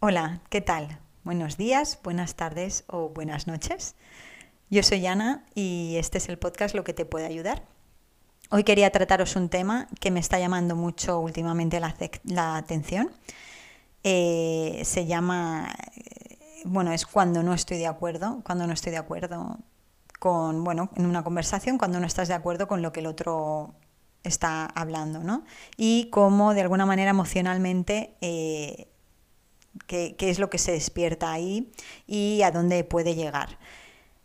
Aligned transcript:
Hola, 0.00 0.40
¿qué 0.48 0.60
tal? 0.60 0.98
Buenos 1.22 1.56
días, 1.56 2.00
buenas 2.02 2.34
tardes 2.34 2.82
o 2.88 3.10
buenas 3.10 3.46
noches. 3.46 3.94
Yo 4.70 4.82
soy 4.82 5.06
Ana 5.06 5.44
y 5.54 5.94
este 5.98 6.18
es 6.18 6.28
el 6.28 6.36
podcast 6.36 6.74
Lo 6.74 6.82
que 6.82 6.94
te 6.94 7.04
puede 7.04 7.26
ayudar. 7.26 7.62
Hoy 8.50 8.64
quería 8.64 8.90
trataros 8.90 9.36
un 9.36 9.50
tema 9.50 9.86
que 10.00 10.10
me 10.10 10.18
está 10.18 10.40
llamando 10.40 10.74
mucho 10.74 11.20
últimamente 11.20 11.78
la, 11.78 12.56
atención. 12.56 13.12
Eh, 14.02 14.82
se 14.84 15.06
llama, 15.06 15.72
eh, 15.94 16.62
bueno, 16.64 16.92
es 16.92 17.06
cuando 17.06 17.44
no 17.44 17.54
estoy 17.54 17.78
de 17.78 17.86
acuerdo, 17.86 18.40
cuando 18.44 18.66
no 18.66 18.72
estoy 18.72 18.90
de 18.90 18.98
acuerdo 18.98 19.60
con, 20.22 20.62
bueno, 20.62 20.88
en 20.94 21.06
una 21.06 21.24
conversación, 21.24 21.78
cuando 21.78 21.98
no 21.98 22.06
estás 22.06 22.28
de 22.28 22.34
acuerdo 22.34 22.68
con 22.68 22.80
lo 22.80 22.92
que 22.92 23.00
el 23.00 23.06
otro 23.06 23.74
está 24.22 24.66
hablando, 24.66 25.24
¿no? 25.24 25.42
Y 25.76 26.10
cómo 26.12 26.54
de 26.54 26.60
alguna 26.60 26.86
manera 26.86 27.10
emocionalmente 27.10 28.14
eh, 28.20 28.86
qué, 29.88 30.14
es 30.20 30.38
lo 30.38 30.48
que 30.48 30.58
se 30.58 30.70
despierta 30.70 31.32
ahí 31.32 31.72
y 32.06 32.42
a 32.42 32.52
dónde 32.52 32.84
puede 32.84 33.16
llegar. 33.16 33.58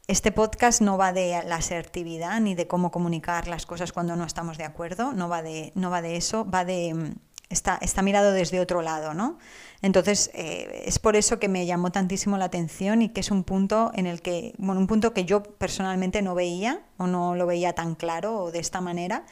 Este 0.08 0.32
podcast 0.32 0.82
no 0.82 1.00
va 1.00 1.14
de 1.14 1.42
la 1.48 1.56
asertividad 1.56 2.40
ni 2.42 2.54
de 2.54 2.68
cómo 2.68 2.92
comunicar 2.92 3.48
las 3.48 3.66
cosas 3.66 3.92
cuando 3.92 4.16
no 4.16 4.23
estamos 4.23 4.59
de 4.59 4.66
acuerdo, 4.66 5.14
no 5.14 5.30
va 5.30 5.42
de, 5.42 5.72
no 5.73 5.90
va 5.90 6.04
de 6.04 6.16
eso, 6.16 6.48
va 6.48 6.64
de 6.64 7.16
está, 7.50 7.78
está 7.82 8.02
mirado 8.02 8.32
desde 8.32 8.60
otro 8.60 8.82
lado, 8.82 9.14
¿no? 9.14 9.38
Entonces, 9.82 10.32
eh, 10.34 10.84
es 10.86 11.00
por 11.00 11.16
eso 11.16 11.40
que 11.40 11.48
me 11.48 11.66
llamó 11.66 11.92
tantísimo 11.92 12.38
la 12.38 12.46
atención 12.46 13.02
y 13.02 13.10
que 13.10 13.22
es 13.22 13.32
un 13.32 13.44
punto 13.44 13.92
en 13.94 14.08
el 14.08 14.22
que, 14.22 14.54
bueno, 14.58 14.80
un 14.82 14.88
punto 14.88 15.14
que 15.14 15.26
yo 15.26 15.44
personalmente 15.44 16.22
no 16.22 16.36
veía 16.36 16.82
o 16.98 17.08
no 17.08 17.36
lo 17.36 17.46
veía 17.46 17.73
tan 17.73 17.96
claro 17.96 18.38
o 18.38 18.52
de 18.52 18.60
esta 18.60 18.82
manera. 18.82 19.25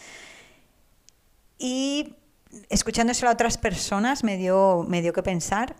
Y 1.58 2.16
escuchándoselo 2.70 3.30
a 3.30 3.34
otras 3.34 3.58
personas 3.58 4.24
me 4.24 4.38
dio, 4.38 4.86
me 4.88 5.02
dio 5.02 5.14
que 5.14 5.24
pensar 5.24 5.76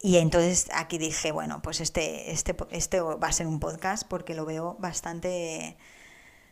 y 0.00 0.18
entonces 0.18 0.68
aquí 0.74 0.98
dije, 0.98 1.32
bueno, 1.32 1.62
pues 1.62 1.80
este, 1.80 2.30
este, 2.30 2.54
este 2.70 3.00
va 3.00 3.26
a 3.26 3.32
ser 3.32 3.46
un 3.46 3.60
podcast 3.60 4.06
porque 4.06 4.34
lo 4.34 4.44
veo 4.44 4.76
bastante, 4.78 5.76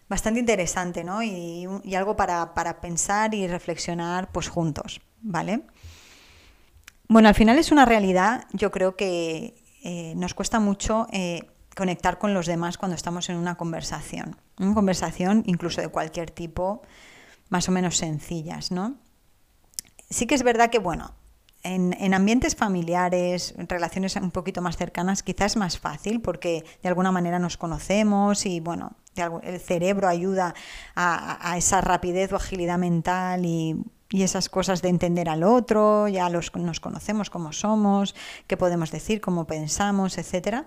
bastante 0.08 0.40
interesante, 0.40 1.04
¿no? 1.04 1.22
Y, 1.22 1.66
algo 1.94 2.16
para, 2.16 2.80
pensar 2.80 3.34
y 3.34 3.46
reflexionar 3.46 4.30
pues 4.32 4.48
juntos, 4.48 5.00
¿vale? 5.20 5.62
Bueno, 7.08 7.28
al 7.28 7.34
final 7.34 7.58
es 7.58 7.70
una 7.70 7.84
realidad, 7.84 8.46
yo 8.52 8.70
creo 8.70 8.96
que 8.96 9.54
eh, 9.82 10.14
nos 10.16 10.34
cuesta 10.34 10.60
mucho 10.60 11.06
eh, 11.12 11.42
conectar 11.76 12.18
con 12.18 12.34
los 12.34 12.46
demás 12.46 12.78
cuando 12.78 12.94
estamos 12.94 13.28
en 13.28 13.36
una 13.36 13.56
conversación. 13.56 14.36
Una 14.58 14.74
conversación 14.74 15.42
incluso 15.46 15.80
de 15.80 15.88
cualquier 15.88 16.30
tipo, 16.30 16.82
más 17.48 17.68
o 17.68 17.72
menos 17.72 17.96
sencillas, 17.96 18.70
¿no? 18.70 18.96
Sí 20.10 20.26
que 20.26 20.34
es 20.34 20.42
verdad 20.42 20.70
que, 20.70 20.78
bueno, 20.78 21.14
en, 21.64 22.14
ambientes 22.14 22.54
familiares, 22.54 23.54
en 23.56 23.68
relaciones 23.68 24.14
un 24.16 24.30
poquito 24.30 24.60
más 24.60 24.76
cercanas, 24.76 25.22
quizás 25.22 25.52
es 25.52 25.56
más 25.56 25.78
fácil 25.78 26.20
porque 26.20 26.64
de 26.82 26.88
alguna 26.88 27.10
manera 27.10 27.38
nos 27.38 27.56
conocemos 27.56 28.44
y 28.46 28.60
bueno, 28.60 28.92
el 29.42 29.60
cerebro 29.60 30.08
ayuda 30.08 30.54
a, 30.94 31.56
esa 31.56 31.80
rapidez 31.80 32.32
o 32.32 32.36
agilidad 32.36 32.78
mental 32.78 33.44
y, 33.46 33.82
esas 34.10 34.48
cosas 34.48 34.80
de 34.80 34.90
entender 34.90 35.28
al 35.28 35.42
otro, 35.42 36.06
ya 36.06 36.28
los, 36.28 36.54
nos 36.54 36.78
conocemos 36.78 37.30
cómo 37.30 37.52
somos, 37.52 38.14
qué 38.46 38.56
podemos 38.56 38.92
decir, 38.92 39.20
cómo 39.20 39.44
pensamos, 39.44 40.18
etc. 40.18 40.66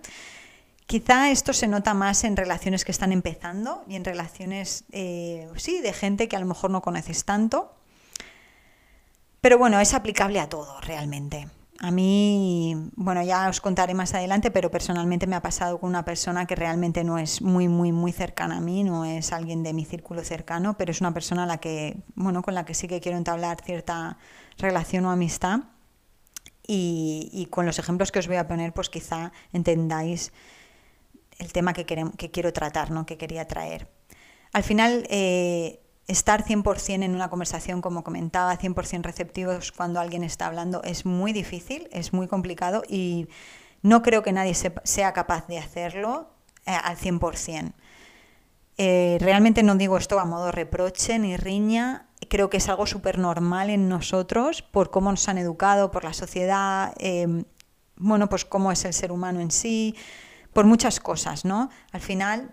Quizá 0.86 1.32
esto 1.32 1.54
se 1.54 1.70
nota 1.70 1.94
más 1.94 2.26
en 2.26 2.36
relaciones 2.36 2.84
que 2.84 2.92
están 2.92 3.14
empezando 3.14 3.86
y 3.88 3.96
en 3.96 4.04
relaciones, 4.04 4.84
eh, 4.92 5.48
sí, 5.56 5.80
de 5.80 5.94
gente 5.94 6.28
que 6.28 6.36
a 6.36 6.42
lo 6.42 6.46
mejor 6.46 6.72
no 6.72 6.82
conoces 6.82 7.24
tanto 7.24 7.77
pero 9.48 9.58
bueno, 9.58 9.80
es 9.80 9.94
aplicable 9.94 10.42
a 10.42 10.50
todo 10.50 10.82
realmente. 10.82 11.48
A 11.80 11.90
mí, 11.90 12.76
bueno, 12.98 13.24
ya 13.24 13.48
os 13.48 13.62
contaré 13.62 13.94
más 13.94 14.14
adelante, 14.14 14.52
pero 14.52 14.70
personalmente 14.70 15.26
me 15.26 15.38
ha 15.38 15.42
pasado 15.42 15.80
con 15.80 15.88
una 15.88 16.04
persona 16.04 16.46
que 16.46 16.54
realmente 16.54 17.06
no 17.06 17.18
es 17.18 17.42
muy, 17.42 17.70
muy, 17.70 17.94
muy 17.94 18.12
cercana 18.12 18.58
a 18.58 18.60
mí, 18.60 18.84
no 18.84 19.06
es 19.06 19.32
alguien 19.32 19.64
de 19.64 19.72
mi 19.72 19.86
círculo 19.86 20.22
cercano, 20.26 20.78
pero 20.78 20.92
es 20.92 21.00
una 21.00 21.14
persona 21.14 21.44
a 21.44 21.46
la 21.46 21.60
que, 21.60 21.96
bueno, 22.16 22.42
con 22.42 22.56
la 22.56 22.66
que 22.66 22.74
sí 22.74 22.90
que 22.90 23.00
quiero 23.00 23.18
entablar 23.18 23.62
cierta 23.64 24.18
relación 24.58 25.06
o 25.06 25.12
amistad. 25.12 25.62
Y, 26.68 27.48
con 27.50 27.66
los 27.66 27.80
ejemplos 27.80 28.12
que 28.12 28.20
os 28.20 28.28
voy 28.28 28.36
a 28.36 28.50
poner, 28.50 28.74
pues 28.74 28.90
quizá 28.90 29.32
entendáis 29.54 30.34
el 31.40 31.54
tema 31.54 31.72
que, 31.72 31.86
quiero 31.86 32.52
tratar, 32.52 32.92
¿no? 32.92 33.06
que 33.06 33.16
quería 33.16 33.48
traer. 33.48 33.88
Al 34.52 34.64
final, 34.64 35.08
eh, 35.10 35.87
estar 36.08 36.46
100% 36.46 37.04
en 37.04 37.16
una 37.16 37.30
conversación, 37.30 37.82
como 37.82 38.04
comentaba, 38.04 38.58
100% 38.58 39.04
receptivos 39.04 39.72
cuando 39.72 40.00
alguien 40.00 40.24
está 40.24 40.48
hablando 40.48 40.82
es 40.84 41.06
muy 41.06 41.34
difícil, 41.34 41.90
es 41.92 42.14
muy 42.14 42.28
complicado 42.28 42.84
y 42.88 43.28
no 43.82 44.02
creo 44.02 44.24
que 44.24 44.32
nadie 44.32 44.54
sea 44.56 45.14
capaz 45.14 45.48
de 45.48 45.60
hacerlo 45.60 46.30
eh, 46.66 46.72
al 46.72 46.98
100%. 46.98 47.74
Eh, 48.80 49.18
realmente 49.20 49.64
no 49.64 49.76
digo 49.76 49.98
esto 49.98 50.20
a 50.20 50.26
modo 50.26 50.52
reproche 50.52 51.18
ni 51.18 51.36
riña, 51.36 52.08
creo 52.30 52.50
que 52.50 52.58
es 52.58 52.70
algo 52.70 52.86
súper 52.86 53.18
normal 53.18 53.70
en 53.70 53.90
nosotros 53.90 54.62
por 54.62 54.92
cómo 54.92 55.10
nos 55.10 55.28
han 55.28 55.40
educado, 55.40 55.90
por 55.90 56.04
la 56.04 56.14
sociedad, 56.14 56.94
em, 57.00 57.46
bueno, 57.96 58.30
pues 58.30 58.46
cómo 58.46 58.72
es 58.72 58.86
el 58.86 58.94
ser 58.94 59.12
humano 59.12 59.40
en 59.40 59.50
sí, 59.50 59.96
por 60.54 60.66
muchas 60.66 61.00
cosas, 61.00 61.44
¿no? 61.44 61.70
Al 61.92 62.02
final 62.02 62.52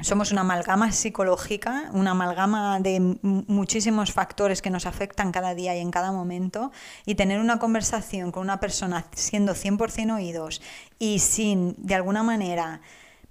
somos 0.00 0.30
una 0.30 0.42
amalgama 0.42 0.92
psicológica, 0.92 1.90
una 1.92 2.12
amalgama 2.12 2.78
de 2.80 3.00
muchísimos 3.22 4.12
factores 4.12 4.62
que 4.62 4.70
nos 4.70 4.86
afectan 4.86 5.32
cada 5.32 5.54
día 5.54 5.76
y 5.76 5.80
en 5.80 5.90
cada 5.90 6.12
momento, 6.12 6.70
y 7.04 7.16
tener 7.16 7.40
una 7.40 7.58
conversación 7.58 8.30
con 8.30 8.42
una 8.42 8.60
persona 8.60 9.06
siendo 9.14 9.54
100% 9.54 10.14
oídos 10.14 10.62
y 10.98 11.18
sin, 11.18 11.74
de 11.78 11.96
alguna 11.96 12.22
manera, 12.22 12.80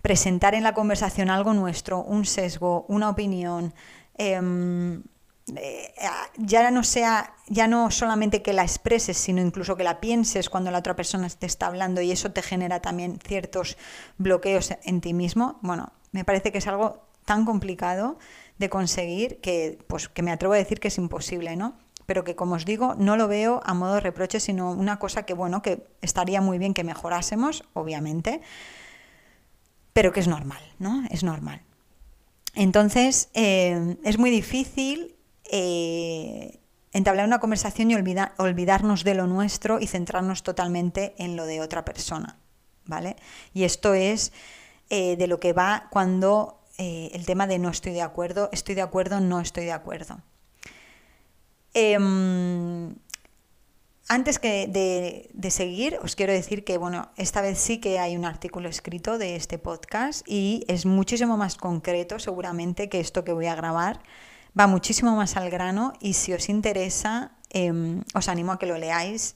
presentar 0.02 0.56
en 0.56 0.64
la 0.64 0.74
conversación 0.74 1.30
algo 1.30 1.54
nuestro, 1.54 2.04
un 2.04 2.26
sesgo, 2.26 2.86
una 2.90 3.10
opinión, 3.10 3.74
em, 4.18 5.04
eh, 5.56 5.94
ya 6.36 6.70
no 6.72 6.84
sea, 6.84 7.34
ya 7.48 7.68
no 7.68 7.90
solamente 7.90 8.42
que 8.42 8.52
la 8.52 8.64
expreses, 8.64 9.18
sino 9.18 9.42
incluso 9.42 9.78
que 9.78 9.86
la 9.86 10.02
pienses 10.02 10.50
cuando 10.50 10.72
la 10.72 10.80
otra 10.80 10.98
persona 10.98 11.30
te 11.30 11.46
está 11.46 11.68
hablando 11.68 12.02
y 12.02 12.12
eso 12.12 12.32
te 12.34 12.42
genera 12.42 12.82
también 12.82 13.20
ciertos 13.26 13.78
bloqueos 14.18 14.74
en 14.84 15.00
ti 15.00 15.14
mismo, 15.14 15.58
bueno, 15.62 15.94
me 16.12 16.24
parece 16.24 16.52
que 16.52 16.58
es 16.60 16.68
algo 16.68 17.08
tan 17.26 17.46
complicado 17.46 18.18
de 18.58 18.70
conseguir 18.70 19.40
que, 19.42 19.78
pues, 19.88 20.08
que 20.10 20.24
me 20.24 20.32
atrevo 20.32 20.54
a 20.54 20.58
decir 20.58 20.80
que 20.80 20.88
es 20.88 20.98
imposible, 20.98 21.56
¿no? 21.56 21.78
Pero 22.06 22.24
que, 22.24 22.36
como 22.36 22.56
os 22.56 22.66
digo, 22.66 22.96
no 22.96 23.18
lo 23.18 23.28
veo 23.28 23.62
a 23.66 23.74
modo 23.74 23.96
de 23.96 24.00
reproche, 24.00 24.40
sino 24.40 24.72
una 24.72 24.98
cosa 24.98 25.24
que, 25.24 25.34
bueno, 25.34 25.62
que 25.62 25.86
estaría 26.02 26.42
muy 26.42 26.58
bien 26.58 26.74
que 26.74 26.84
mejorásemos, 26.84 27.66
obviamente, 27.74 28.42
pero 29.94 30.14
que 30.14 30.22
es 30.22 30.28
normal, 30.28 30.62
¿no? 30.80 31.04
Es 31.12 31.24
normal. 31.24 31.62
Entonces, 32.56 33.30
eh, 33.34 33.98
es 34.04 34.18
muy 34.18 34.30
difícil 34.30 35.16
eh, 35.52 36.60
entablar 36.94 37.26
una 37.28 37.40
conversación 37.40 37.92
y 37.92 37.96
olvidarnos 37.96 39.04
de 39.04 39.14
lo 39.14 39.28
nuestro 39.28 39.80
y 39.80 39.88
centrarnos 39.88 40.44
totalmente 40.44 41.14
en 41.18 41.36
lo 41.36 41.46
de 41.46 41.62
otra 41.62 41.86
persona, 41.86 42.38
¿vale? 42.86 43.16
Y 43.54 43.64
esto 43.64 43.94
es 43.94 44.32
eh, 44.90 45.16
de 45.18 45.28
lo 45.28 45.40
que 45.40 45.54
va 45.54 45.88
cuando 45.90 46.62
eh, 46.78 47.10
el 47.14 47.26
tema 47.26 47.48
de 47.48 47.60
no 47.60 47.70
estoy 47.70 47.94
de 47.94 48.02
acuerdo, 48.02 48.50
estoy 48.52 48.76
de 48.76 48.82
acuerdo, 48.82 49.20
no 49.20 49.40
estoy 49.40 49.66
de 49.66 49.72
acuerdo. 49.72 50.22
Em, 51.74 52.96
antes 54.08 54.40
que 54.40 54.68
de, 54.68 55.52
seguir, 55.52 56.00
os 56.02 56.16
quiero 56.16 56.32
decir 56.32 56.64
que, 56.64 56.78
bueno, 56.78 57.10
esta 57.18 57.42
vez 57.42 57.60
sí 57.60 57.80
que 57.80 58.00
hay 58.00 58.16
un 58.16 58.26
artículo 58.26 58.70
escrito 58.70 59.18
de 59.18 59.36
este 59.36 59.58
podcast 59.58 60.22
y 60.28 60.64
es 60.68 60.86
muchísimo 60.86 61.36
más 61.36 61.56
concreto 61.56 62.20
seguramente 62.20 62.90
que 62.90 63.00
esto 63.00 63.24
que 63.24 63.34
voy 63.34 63.48
a 63.48 63.56
grabar. 63.56 64.02
Va 64.58 64.68
muchísimo 64.68 65.16
más 65.16 65.36
al 65.36 65.50
grano 65.50 65.94
y 66.00 66.14
si 66.14 66.34
os 66.34 66.48
interesa, 66.48 67.32
em, 67.50 68.04
os 68.14 68.30
animo 68.30 68.54
a 68.54 68.60
que 68.60 68.66
lo 68.66 68.78
leáis 68.78 69.36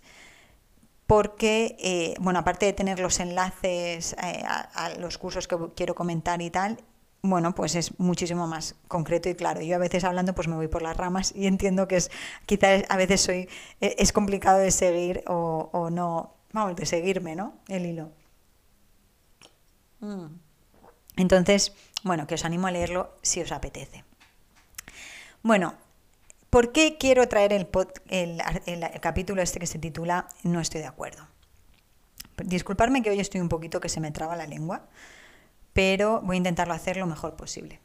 porque, 1.11 1.75
eh, 1.79 2.13
bueno, 2.21 2.39
aparte 2.39 2.65
de 2.65 2.71
tener 2.71 3.01
los 3.01 3.19
enlaces 3.19 4.13
eh, 4.13 4.43
a, 4.45 4.93
los 4.97 5.17
cursos 5.17 5.45
que 5.45 5.57
quiero 5.75 5.93
comentar 5.93 6.41
y 6.41 6.49
tal, 6.49 6.77
bueno, 7.21 7.53
pues 7.53 7.75
es 7.75 7.99
muchísimo 7.99 8.47
más 8.47 8.75
concreto 8.87 9.27
y 9.27 9.35
claro. 9.35 9.59
Yo 9.59 9.75
a 9.75 9.77
veces 9.77 10.05
hablando 10.05 10.33
pues 10.33 10.47
me 10.47 10.55
voy 10.55 10.69
por 10.69 10.81
las 10.81 10.95
ramas 10.95 11.33
y 11.35 11.47
entiendo 11.47 11.85
que 11.89 11.97
es, 11.97 12.11
quizás 12.45 12.83
a 12.87 12.95
veces 12.95 13.19
soy, 13.19 13.49
e, 13.81 13.93
es 13.99 14.13
complicado 14.13 14.59
de 14.59 14.71
seguir 14.71 15.21
o, 15.27 15.89
no, 15.91 16.33
vamos, 16.53 16.77
de 16.77 16.85
seguirme, 16.85 17.35
¿no? 17.35 17.55
El 17.67 17.87
hilo. 17.87 18.11
Mm. 19.99 20.27
Entonces, 21.17 21.73
bueno, 22.03 22.25
que 22.25 22.35
os 22.35 22.45
animo 22.45 22.67
a 22.67 22.71
leerlo 22.71 23.17
si 23.21 23.41
os 23.41 23.51
apetece. 23.51 24.05
Bueno, 25.43 25.73
¿Por 26.51 26.74
qué 26.74 26.98
quiero 27.00 27.30
traer 27.30 27.53
el, 27.53 27.69
capítulo 29.00 29.42
este 29.42 29.57
que 29.57 29.68
se 29.68 29.80
titula 29.80 30.27
No 30.44 30.59
estoy 30.59 30.81
de 30.81 30.88
acuerdo? 30.88 31.25
Disculparme 32.44 33.01
que 33.01 33.09
hoy 33.09 33.21
estoy 33.21 33.39
un 33.39 33.48
poquito 33.48 33.80
que 33.80 33.88
se 33.88 34.01
me 34.01 34.12
traba 34.12 34.36
la 34.36 34.45
lengua, 34.45 34.86
pero 35.71 36.19
voy 36.21 36.36
a 36.36 36.38
intentarlo 36.38 36.74
hacer 36.74 36.98
lo 36.98 37.07
mejor 37.07 37.38
posible. 37.38 37.80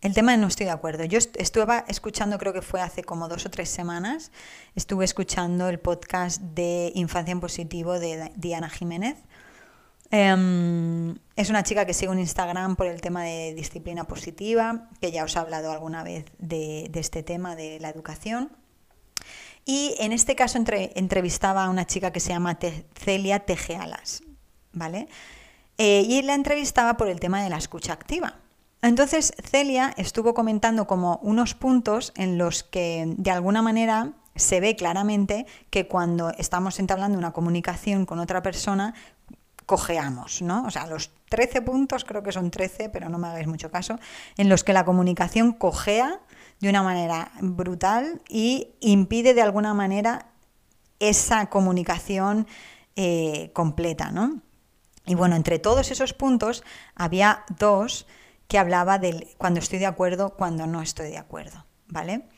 El 0.00 0.12
tema 0.12 0.32
de 0.32 0.38
no 0.38 0.48
estoy 0.48 0.66
de 0.66 0.72
acuerdo. 0.72 1.04
Yo 1.04 1.18
estuve 1.18 1.84
escuchando, 1.86 2.36
creo 2.38 2.52
que 2.52 2.62
fue 2.62 2.80
hace 2.80 3.04
como 3.04 3.28
dos 3.28 3.46
o 3.46 3.50
tres 3.50 3.68
semanas, 3.68 4.32
estuve 4.74 5.04
escuchando 5.04 5.68
el 5.68 5.78
podcast 5.78 6.40
de 6.40 6.90
Infancia 6.96 7.30
en 7.30 7.38
Positivo 7.38 8.00
de 8.00 8.32
Diana 8.34 8.68
Jiménez. 8.68 9.18
Em, 10.10 11.16
es 11.34 11.50
una 11.50 11.62
chica 11.62 11.84
que 11.84 11.94
sigo 11.94 12.12
en 12.12 12.20
Instagram 12.20 12.76
por 12.76 12.86
el 12.86 13.00
tema 13.00 13.24
de 13.24 13.54
disciplina 13.54 14.04
positiva, 14.04 14.88
que 15.00 15.10
ya 15.10 15.24
os 15.24 15.34
he 15.34 15.38
hablado 15.38 15.72
alguna 15.72 16.02
vez 16.02 16.26
de, 16.38 16.90
este 16.94 17.22
tema 17.22 17.56
de 17.56 17.80
la 17.80 17.90
educación. 17.90 18.50
Y 19.64 19.94
en 19.98 20.12
este 20.12 20.36
caso 20.36 20.58
entrevistaba 20.58 21.64
a 21.64 21.70
una 21.70 21.86
chica 21.86 22.12
que 22.12 22.20
se 22.20 22.28
llama 22.28 22.56
Celia 22.94 23.40
Tejealas, 23.40 24.22
¿vale? 24.72 25.08
Eh, 25.78 26.04
y 26.08 26.22
la 26.22 26.34
entrevistaba 26.34 26.96
por 26.96 27.08
el 27.08 27.18
tema 27.18 27.42
de 27.42 27.50
la 27.50 27.56
escucha 27.56 27.92
activa. 27.92 28.36
Entonces 28.80 29.34
Celia 29.42 29.92
estuvo 29.96 30.34
comentando 30.34 30.86
como 30.86 31.18
unos 31.22 31.54
puntos 31.54 32.12
en 32.16 32.38
los 32.38 32.62
que 32.62 33.12
de 33.16 33.30
alguna 33.32 33.60
manera 33.60 34.12
se 34.36 34.60
ve 34.60 34.76
claramente 34.76 35.46
que 35.70 35.88
cuando 35.88 36.30
estamos 36.38 36.78
entablando 36.78 37.18
una 37.18 37.32
comunicación 37.32 38.06
con 38.06 38.18
otra 38.18 38.42
persona, 38.42 38.94
cojeamos, 39.66 40.42
¿no? 40.42 40.64
O 40.64 40.70
sea, 40.70 40.86
los 40.86 41.10
13 41.28 41.62
puntos, 41.62 42.04
creo 42.04 42.22
que 42.22 42.32
son 42.32 42.50
13, 42.50 42.88
pero 42.88 43.08
no 43.08 43.18
me 43.18 43.28
hagáis 43.28 43.46
mucho 43.46 43.70
caso, 43.70 43.98
en 44.36 44.48
los 44.48 44.64
que 44.64 44.72
la 44.72 44.84
comunicación 44.84 45.52
cojea 45.52 46.20
de 46.60 46.70
una 46.70 46.82
manera 46.82 47.32
brutal 47.40 48.22
y 48.28 48.70
impide 48.80 49.34
de 49.34 49.42
alguna 49.42 49.74
manera 49.74 50.26
esa 51.00 51.46
comunicación 51.46 52.46
eh, 52.94 53.50
completa, 53.52 54.10
¿no? 54.10 54.40
Y 55.04 55.14
bueno, 55.14 55.36
entre 55.36 55.58
todos 55.58 55.90
esos 55.90 56.14
puntos 56.14 56.64
había 56.94 57.44
dos 57.58 58.06
que 58.48 58.58
hablaba 58.58 58.98
de 58.98 59.34
cuando 59.38 59.60
estoy 59.60 59.78
de 59.78 59.86
acuerdo, 59.86 60.30
cuando 60.30 60.66
no 60.66 60.80
estoy 60.80 61.10
de 61.10 61.18
acuerdo, 61.18 61.64
¿vale? 61.88 62.28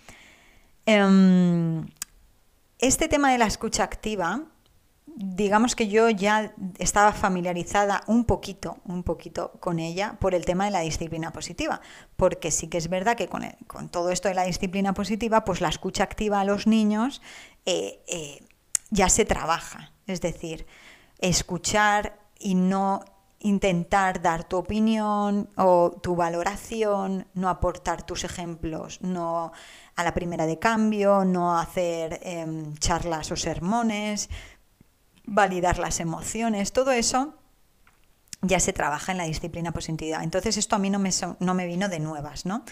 Em, 0.87 1.87
este 2.79 3.09
tema 3.09 3.31
de 3.31 3.39
la 3.39 3.47
escucha 3.47 3.85
activa, 3.85 4.43
digamos 5.21 5.75
que 5.75 5.89
yo 5.89 6.09
ya 6.11 6.55
estaba 6.79 7.13
familiarizada 7.13 8.03
un 8.07 8.25
poquito, 8.25 8.79
un 8.85 9.03
poquito 9.03 9.51
con 9.59 9.81
ella 9.81 10.17
por 10.21 10.33
el 10.33 10.45
tema 10.45 10.67
de 10.67 10.71
la 10.71 10.81
disciplina 10.81 11.33
positiva, 11.33 11.81
porque 12.17 12.53
sí 12.53 12.69
que 12.69 12.79
es 12.79 12.89
verdad 12.89 13.17
que 13.17 13.27
con, 13.27 13.89
todo 13.89 14.11
esto 14.11 14.29
de 14.29 14.35
la 14.35 14.45
disciplina 14.45 14.95
positiva, 14.95 15.45
pues 15.45 15.61
la 15.61 15.71
escucha 15.71 16.05
activa 16.05 16.41
a 16.41 16.45
los 16.45 16.69
niños 16.69 17.21
eh, 17.67 18.01
eh, 18.07 18.45
ya 18.91 19.09
se 19.09 19.25
trabaja, 19.25 19.91
es 20.07 20.21
decir, 20.21 20.67
escuchar 21.19 22.17
y 22.39 22.55
no 22.55 23.05
intentar 23.41 24.23
dar 24.23 24.45
tu 24.45 24.57
opinión 24.57 25.51
o 25.57 25.99
tu 26.01 26.15
valoración, 26.15 27.27
no 27.35 27.49
aportar 27.49 28.05
tus 28.05 28.23
ejemplos, 28.23 29.01
no 29.03 29.51
a 29.97 30.05
la 30.05 30.15
primera 30.15 30.47
de 30.47 30.61
cambio, 30.61 31.25
no 31.25 31.59
hacer 31.59 32.21
em, 32.23 32.75
charlas 32.77 33.33
o 33.33 33.37
sermones, 33.37 34.29
validar 35.29 35.79
las 35.79 36.01
emociones, 36.01 36.73
todo 36.73 36.91
eso 36.91 37.35
ya 38.43 38.61
se 38.61 38.73
trabaja 38.73 39.13
en 39.13 39.19
la 39.19 39.25
disciplina 39.25 39.73
positiva. 39.73 40.23
Entonces 40.23 40.57
esto 40.57 40.77
a 40.77 40.79
mí 40.79 40.91
no 40.91 40.99
me, 40.99 41.11
no 41.41 41.55
me 41.55 41.67
vino 41.67 41.89
de 41.89 41.99
nuevas, 41.99 42.47
¿no? 42.47 42.65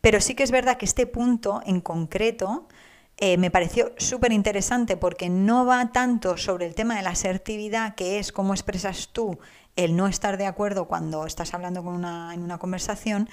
Pero 0.00 0.20
sí 0.20 0.34
que 0.34 0.42
es 0.42 0.50
verdad 0.50 0.76
que 0.76 0.84
este 0.84 1.06
punto 1.06 1.62
en 1.64 1.80
concreto 1.80 2.68
eh, 3.16 3.38
me 3.38 3.50
pareció 3.50 3.92
súper 3.96 4.32
interesante 4.32 4.96
porque 4.96 5.28
no 5.28 5.64
va 5.64 5.92
tanto 5.92 6.36
sobre 6.36 6.66
el 6.66 6.74
tema 6.74 6.96
de 6.96 7.02
la 7.02 7.10
asertividad, 7.10 7.94
que 7.94 8.18
es 8.18 8.32
cómo 8.32 8.54
expresas 8.54 9.10
tú 9.12 9.38
el 9.76 9.96
no 9.96 10.06
estar 10.08 10.36
de 10.36 10.46
acuerdo 10.46 10.86
cuando 10.86 11.26
estás 11.26 11.54
hablando 11.54 11.82
con 11.82 11.94
una, 11.94 12.34
en 12.34 12.42
una 12.42 12.58
conversación, 12.58 13.28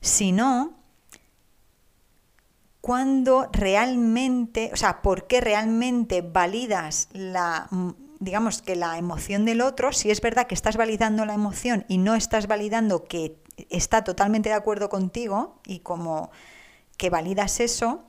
sino 0.00 0.74
cuando 2.80 3.48
realmente, 3.52 4.70
o 4.72 4.76
sea, 4.76 5.02
por 5.02 5.26
qué 5.26 5.40
realmente 5.40 6.22
validas 6.22 7.08
la, 7.12 7.68
digamos 8.18 8.62
que 8.62 8.76
la 8.76 8.98
emoción 8.98 9.44
del 9.44 9.60
otro, 9.60 9.92
si 9.92 10.10
es 10.10 10.20
verdad 10.20 10.46
que 10.46 10.54
estás 10.54 10.76
validando 10.76 11.24
la 11.24 11.34
emoción 11.34 11.84
y 11.88 11.98
no 11.98 12.14
estás 12.14 12.46
validando 12.46 13.04
que 13.04 13.36
está 13.70 14.04
totalmente 14.04 14.48
de 14.48 14.54
acuerdo 14.54 14.88
contigo 14.88 15.60
y 15.66 15.80
como 15.80 16.30
que 16.96 17.10
validas 17.10 17.60
eso, 17.60 18.04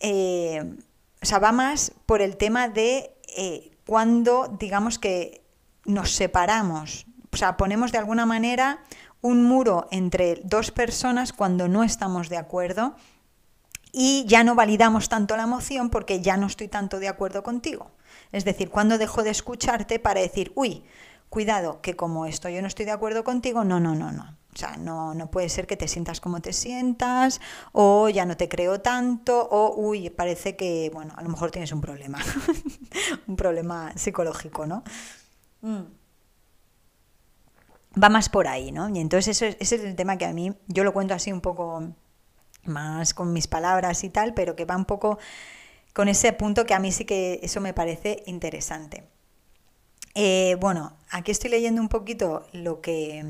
eh, 0.00 0.76
o 1.22 1.26
sea, 1.26 1.38
va 1.38 1.52
más 1.52 1.92
por 2.06 2.20
el 2.20 2.36
tema 2.36 2.68
de 2.68 3.14
eh, 3.36 3.70
cuando, 3.86 4.54
digamos 4.58 4.98
que 4.98 5.42
nos 5.84 6.10
separamos, 6.12 7.06
o 7.32 7.36
sea, 7.36 7.56
ponemos 7.56 7.92
de 7.92 7.98
alguna 7.98 8.26
manera 8.26 8.82
un 9.20 9.44
muro 9.44 9.88
entre 9.90 10.40
dos 10.44 10.70
personas 10.70 11.32
cuando 11.32 11.68
no 11.68 11.84
estamos 11.84 12.28
de 12.28 12.36
acuerdo 12.36 12.96
y 13.92 14.24
ya 14.26 14.42
no 14.42 14.54
validamos 14.54 15.08
tanto 15.08 15.36
la 15.36 15.44
emoción 15.44 15.90
porque 15.90 16.20
ya 16.20 16.36
no 16.36 16.46
estoy 16.46 16.68
tanto 16.68 16.98
de 16.98 17.08
acuerdo 17.08 17.42
contigo. 17.42 17.90
Es 18.32 18.44
decir, 18.44 18.70
cuando 18.70 18.98
dejo 18.98 19.22
de 19.22 19.30
escucharte 19.30 19.98
para 19.98 20.20
decir, 20.20 20.52
uy, 20.54 20.84
cuidado, 21.28 21.80
que 21.80 21.96
como 21.96 22.26
esto 22.26 22.48
yo 22.48 22.60
no 22.60 22.68
estoy 22.68 22.84
de 22.84 22.92
acuerdo 22.92 23.24
contigo, 23.24 23.64
no, 23.64 23.80
no, 23.80 23.94
no, 23.94 24.12
no. 24.12 24.36
O 24.54 24.58
sea, 24.58 24.76
no, 24.76 25.14
no 25.14 25.30
puede 25.30 25.48
ser 25.48 25.66
que 25.66 25.78
te 25.78 25.88
sientas 25.88 26.20
como 26.20 26.42
te 26.42 26.52
sientas, 26.52 27.40
o 27.72 28.10
ya 28.10 28.26
no 28.26 28.36
te 28.36 28.50
creo 28.50 28.82
tanto, 28.82 29.48
o 29.50 29.74
uy, 29.74 30.10
parece 30.10 30.56
que, 30.56 30.90
bueno, 30.92 31.14
a 31.16 31.22
lo 31.22 31.30
mejor 31.30 31.50
tienes 31.50 31.72
un 31.72 31.80
problema, 31.80 32.18
un 33.26 33.36
problema 33.36 33.96
psicológico, 33.96 34.66
¿no? 34.66 34.84
Mm. 35.62 35.84
Va 38.02 38.10
más 38.10 38.28
por 38.28 38.46
ahí, 38.46 38.70
¿no? 38.72 38.90
Y 38.90 38.98
entonces 38.98 39.40
ese, 39.40 39.56
es 39.58 39.72
el 39.72 39.96
tema 39.96 40.18
que 40.18 40.26
a 40.26 40.34
mí, 40.34 40.52
yo 40.66 40.84
lo 40.84 40.92
cuento 40.92 41.14
así 41.14 41.32
un 41.32 41.40
poco 41.40 41.94
más 42.64 43.14
con 43.14 43.32
mis 43.32 43.46
palabras 43.46 44.04
y 44.04 44.10
tal, 44.10 44.34
pero 44.34 44.54
que 44.54 44.66
va 44.66 44.76
un 44.76 44.84
poco 44.84 45.18
con 45.92 46.08
ese 46.08 46.32
punto 46.32 46.66
que 46.66 46.74
a 46.74 46.78
mí 46.78 46.92
sí 46.92 47.04
que 47.04 47.40
eso 47.42 47.60
me 47.60 47.74
parece 47.74 48.22
interesante. 48.26 49.04
Eh, 50.14 50.56
bueno, 50.60 50.96
aquí 51.10 51.30
estoy 51.30 51.50
leyendo 51.50 51.80
un 51.80 51.88
poquito 51.88 52.46
lo 52.52 52.80
que, 52.80 53.24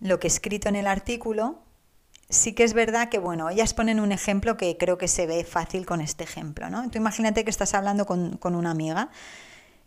lo 0.00 0.18
que 0.18 0.26
he 0.26 0.30
escrito 0.30 0.68
en 0.68 0.76
el 0.76 0.86
artículo. 0.86 1.58
Sí 2.28 2.52
que 2.52 2.62
es 2.64 2.74
verdad 2.74 3.08
que, 3.08 3.18
bueno, 3.18 3.50
ellas 3.50 3.74
ponen 3.74 3.98
un 3.98 4.12
ejemplo 4.12 4.56
que 4.56 4.76
creo 4.76 4.98
que 4.98 5.08
se 5.08 5.26
ve 5.26 5.44
fácil 5.44 5.86
con 5.86 6.00
este 6.00 6.24
ejemplo, 6.24 6.70
¿no? 6.70 6.88
Tú 6.90 6.98
imagínate 6.98 7.44
que 7.44 7.50
estás 7.50 7.74
hablando 7.74 8.06
con, 8.06 8.36
con 8.36 8.54
una 8.54 8.70
amiga 8.70 9.10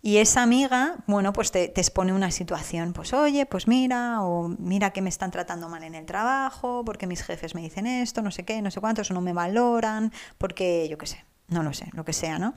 y 0.05 0.17
esa 0.17 0.43
amiga, 0.43 0.97
bueno, 1.07 1.31
pues 1.31 1.51
te, 1.51 1.63
expone 1.79 2.11
una 2.11 2.29
situación, 2.29 2.91
pues 2.91 3.13
oye, 3.13 3.45
pues 3.45 3.69
mira, 3.69 4.21
o 4.21 4.49
mira 4.49 4.91
que 4.91 5.01
me 5.01 5.07
están 5.07 5.31
tratando 5.31 5.69
mal 5.69 5.81
en 5.83 5.95
el 5.95 6.05
trabajo, 6.05 6.83
porque 6.85 7.07
mis 7.07 7.23
jefes 7.23 7.55
me 7.55 7.61
dicen 7.61 7.87
esto, 7.87 8.21
no 8.21 8.29
sé 8.29 8.43
qué, 8.43 8.61
no 8.61 8.69
sé 8.69 8.81
cuántos, 8.81 9.11
no 9.11 9.21
me 9.21 9.31
valoran, 9.31 10.11
porque 10.37 10.89
yo 10.89 10.97
qué 10.97 11.07
sé, 11.07 11.23
no 11.47 11.63
lo 11.63 11.73
sé, 11.73 11.89
lo 11.93 12.05
que 12.05 12.13
sea, 12.13 12.39
¿no? 12.39 12.53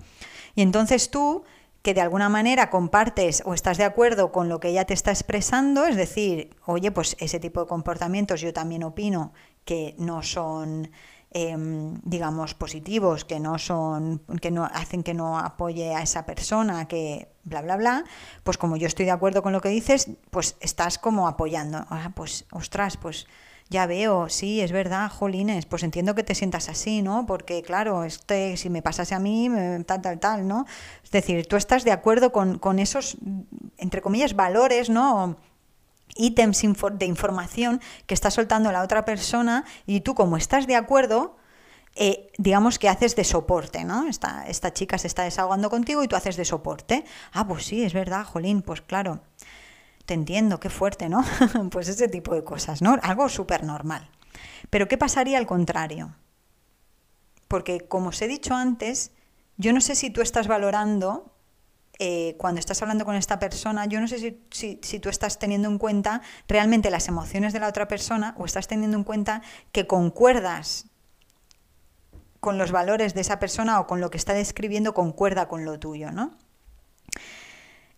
Y 0.55 0.63
entonces 0.63 1.11
tú, 1.11 1.45
que 1.83 1.95
de 1.95 2.01
alguna 2.01 2.29
manera 2.29 2.71
compartes 2.71 3.43
o 3.45 3.55
estás 3.55 3.79
de 3.79 3.85
acuerdo 3.85 4.33
con 4.33 4.49
lo 4.49 4.61
que 4.61 4.69
ella 4.69 4.85
te 4.85 4.95
está 4.95 5.11
expresando, 5.11 5.87
es 5.87 5.97
decir, 5.97 6.57
oye, 6.67 6.91
pues 6.91 7.17
ese 7.21 7.41
tipo 7.41 7.61
de 7.61 7.67
comportamientos 7.67 8.41
yo 8.41 8.53
también 8.53 8.85
opino 8.85 9.33
que 9.65 9.95
no 9.99 10.23
son 10.23 10.91
Em, 11.39 12.01
digamos, 12.03 12.55
positivos, 12.55 13.27
que 13.27 13.41
no 13.41 13.59
son, 13.59 14.23
que 14.41 14.51
no 14.51 14.65
hacen 14.65 15.03
que 15.03 15.13
no 15.13 15.39
apoye 15.39 15.95
a 15.95 16.01
esa 16.01 16.25
persona, 16.25 16.89
que 16.89 17.29
bla 17.45 17.61
bla 17.61 17.77
bla, 17.77 18.05
pues 18.43 18.57
como 18.57 18.79
yo 18.79 18.87
estoy 18.87 19.05
de 19.05 19.11
acuerdo 19.11 19.43
con 19.43 19.53
lo 19.53 19.61
que 19.61 19.69
dices, 19.69 20.09
pues 20.31 20.57
estás 20.61 20.99
como 20.99 21.29
apoyando. 21.29 21.85
Ah, 21.91 22.13
pues, 22.15 22.47
ostras, 22.53 22.97
pues 22.97 23.27
ya 23.69 23.87
veo, 23.87 24.29
sí, 24.29 24.61
es 24.61 24.73
verdad, 24.73 25.11
jolines, 25.11 25.67
pues 25.67 25.83
entiendo 25.83 26.15
que 26.15 26.23
te 26.23 26.35
sientas 26.35 26.69
así, 26.69 27.03
¿no? 27.03 27.27
Porque 27.27 27.63
claro, 27.63 28.05
este, 28.05 28.57
si 28.57 28.71
me 28.71 28.83
pasase 28.83 29.15
a 29.15 29.19
mí, 29.19 29.51
tal, 29.87 30.01
tal, 30.01 30.21
tal, 30.21 30.47
¿no? 30.47 30.67
Es 31.03 31.11
decir, 31.11 31.47
tú 31.47 31.57
estás 31.57 31.85
de 31.85 31.93
acuerdo 31.93 32.31
con, 32.33 32.59
con 32.59 32.79
esos, 32.79 33.17
entre 33.79 34.03
comillas, 34.03 34.35
valores, 34.35 34.91
¿no? 34.91 35.37
ítems 36.19 36.63
de 36.93 37.07
información 37.07 37.81
que 38.07 38.15
está 38.15 38.31
soltando 38.31 38.73
la 38.73 38.83
otra 38.83 39.05
persona 39.05 39.65
y 39.87 40.01
tú 40.01 40.15
como 40.15 40.37
estás 40.37 40.67
de 40.67 40.77
acuerdo, 40.77 41.37
eh, 41.95 42.31
digamos 42.39 42.79
que 42.79 42.89
haces 42.89 43.17
de 43.17 43.25
soporte, 43.25 43.85
¿no? 43.85 44.07
Esta, 44.07 44.47
esta 44.47 44.73
chica 44.73 44.99
se 44.99 45.07
está 45.07 45.25
desahogando 45.25 45.71
contigo 45.71 46.03
y 46.03 46.09
tú 46.09 46.17
haces 46.17 46.37
de 46.37 46.45
soporte. 46.45 47.05
Ah, 47.33 47.47
pues 47.47 47.65
sí, 47.65 47.83
es 47.83 47.93
verdad, 47.93 48.25
Jolín, 48.25 48.63
pues 48.63 48.81
claro, 48.81 49.21
te 50.07 50.15
entiendo, 50.15 50.61
qué 50.61 50.71
fuerte, 50.71 51.09
¿no? 51.09 51.25
pues 51.71 51.89
ese 51.89 52.09
tipo 52.09 52.35
de 52.35 52.45
cosas, 52.45 52.81
¿no? 52.81 52.97
Algo 53.03 53.29
súper 53.29 53.65
normal. 53.65 54.09
Pero 54.71 54.89
¿qué 54.89 54.97
pasaría 54.97 55.39
al 55.39 55.47
contrario? 55.47 56.15
Porque 57.49 57.87
como 57.87 58.09
os 58.09 58.23
he 58.23 58.29
dicho 58.29 58.55
antes, 58.55 59.13
yo 59.57 59.73
no 59.73 59.81
sé 59.81 59.95
si 59.95 60.11
tú 60.11 60.23
estás 60.23 60.49
valorando 60.49 61.33
eh, 61.99 62.37
cuando 62.39 62.59
estás 62.59 62.83
hablando 62.83 63.05
con 63.05 63.17
esta 63.17 63.39
persona, 63.39 63.87
yo 63.87 64.01
no 64.01 64.09
sé 64.09 64.39
si, 64.51 64.79
si, 64.83 64.99
tú 65.01 65.09
estás 65.09 65.39
teniendo 65.39 65.69
en 65.69 65.79
cuenta 65.79 66.21
realmente 66.47 66.91
las 66.91 67.09
emociones 67.09 67.53
de 67.53 67.61
la 67.61 67.69
otra 67.69 67.89
persona 67.89 68.35
o 68.39 68.45
estás 68.45 68.69
teniendo 68.69 68.97
en 68.97 69.05
cuenta 69.05 69.43
que 69.73 69.87
concuerdas 69.87 70.87
con 72.39 72.59
los 72.59 72.71
valores 72.71 73.15
de 73.15 73.23
esa 73.23 73.39
persona 73.39 73.81
o 73.81 73.87
con 73.87 74.01
lo 74.01 74.11
que 74.11 74.19
está 74.19 74.35
describiendo 74.35 74.93
concuerda 74.93 75.49
con 75.49 75.65
lo 75.65 75.79
tuyo, 75.79 76.13
¿no? 76.13 76.37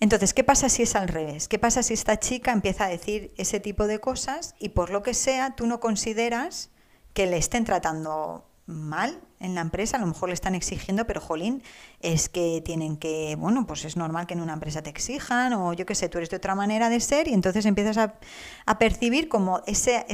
Entonces, 0.01 0.33
¿qué 0.33 0.45
pasa 0.45 0.69
si 0.69 0.83
es 0.83 0.95
al 0.95 1.09
revés? 1.09 1.49
¿Qué 1.49 1.59
pasa 1.59 1.83
si 1.83 1.95
esta 1.95 2.19
chica 2.19 2.53
empieza 2.53 2.85
a 2.85 2.89
decir 2.89 3.35
ese 3.37 3.59
tipo 3.59 3.87
de 3.87 3.99
cosas 3.99 4.55
y 4.59 4.71
por 4.71 4.91
lo 4.91 5.03
que 5.03 5.15
sea 5.15 5.57
tú 5.57 5.67
no 5.67 5.81
consideras 5.81 6.71
que 7.15 7.27
le 7.27 7.37
estén 7.37 7.65
tratando 7.65 8.49
mal 8.67 9.21
en 9.41 9.55
la 9.55 9.63
empresa, 9.63 9.97
a 9.97 10.01
lo 10.01 10.07
mejor 10.07 10.29
le 10.29 10.35
están 10.35 10.55
exigiendo, 10.55 11.07
pero 11.07 11.21
jolín, 11.21 11.63
es 12.01 12.29
que 12.29 12.63
tienen 12.65 12.97
que, 12.97 13.35
bueno, 13.37 13.67
pues 13.67 13.85
es 13.85 13.97
normal 13.97 14.27
que 14.27 14.35
en 14.35 14.41
una 14.41 14.53
empresa 14.53 14.83
te 14.83 14.91
exijan 14.91 15.53
o 15.55 15.73
yo 15.73 15.87
qué 15.87 15.95
sé, 15.95 16.09
tú 16.09 16.19
eres 16.19 16.31
de 16.31 16.37
otra 16.37 16.55
manera 16.55 16.91
de 16.91 17.01
ser 17.01 17.29
y 17.29 17.35
entonces 17.35 17.65
empiezas 17.67 17.97
a, 17.97 18.79
percibir 18.79 19.29
como 19.29 19.63
ese, 19.67 20.07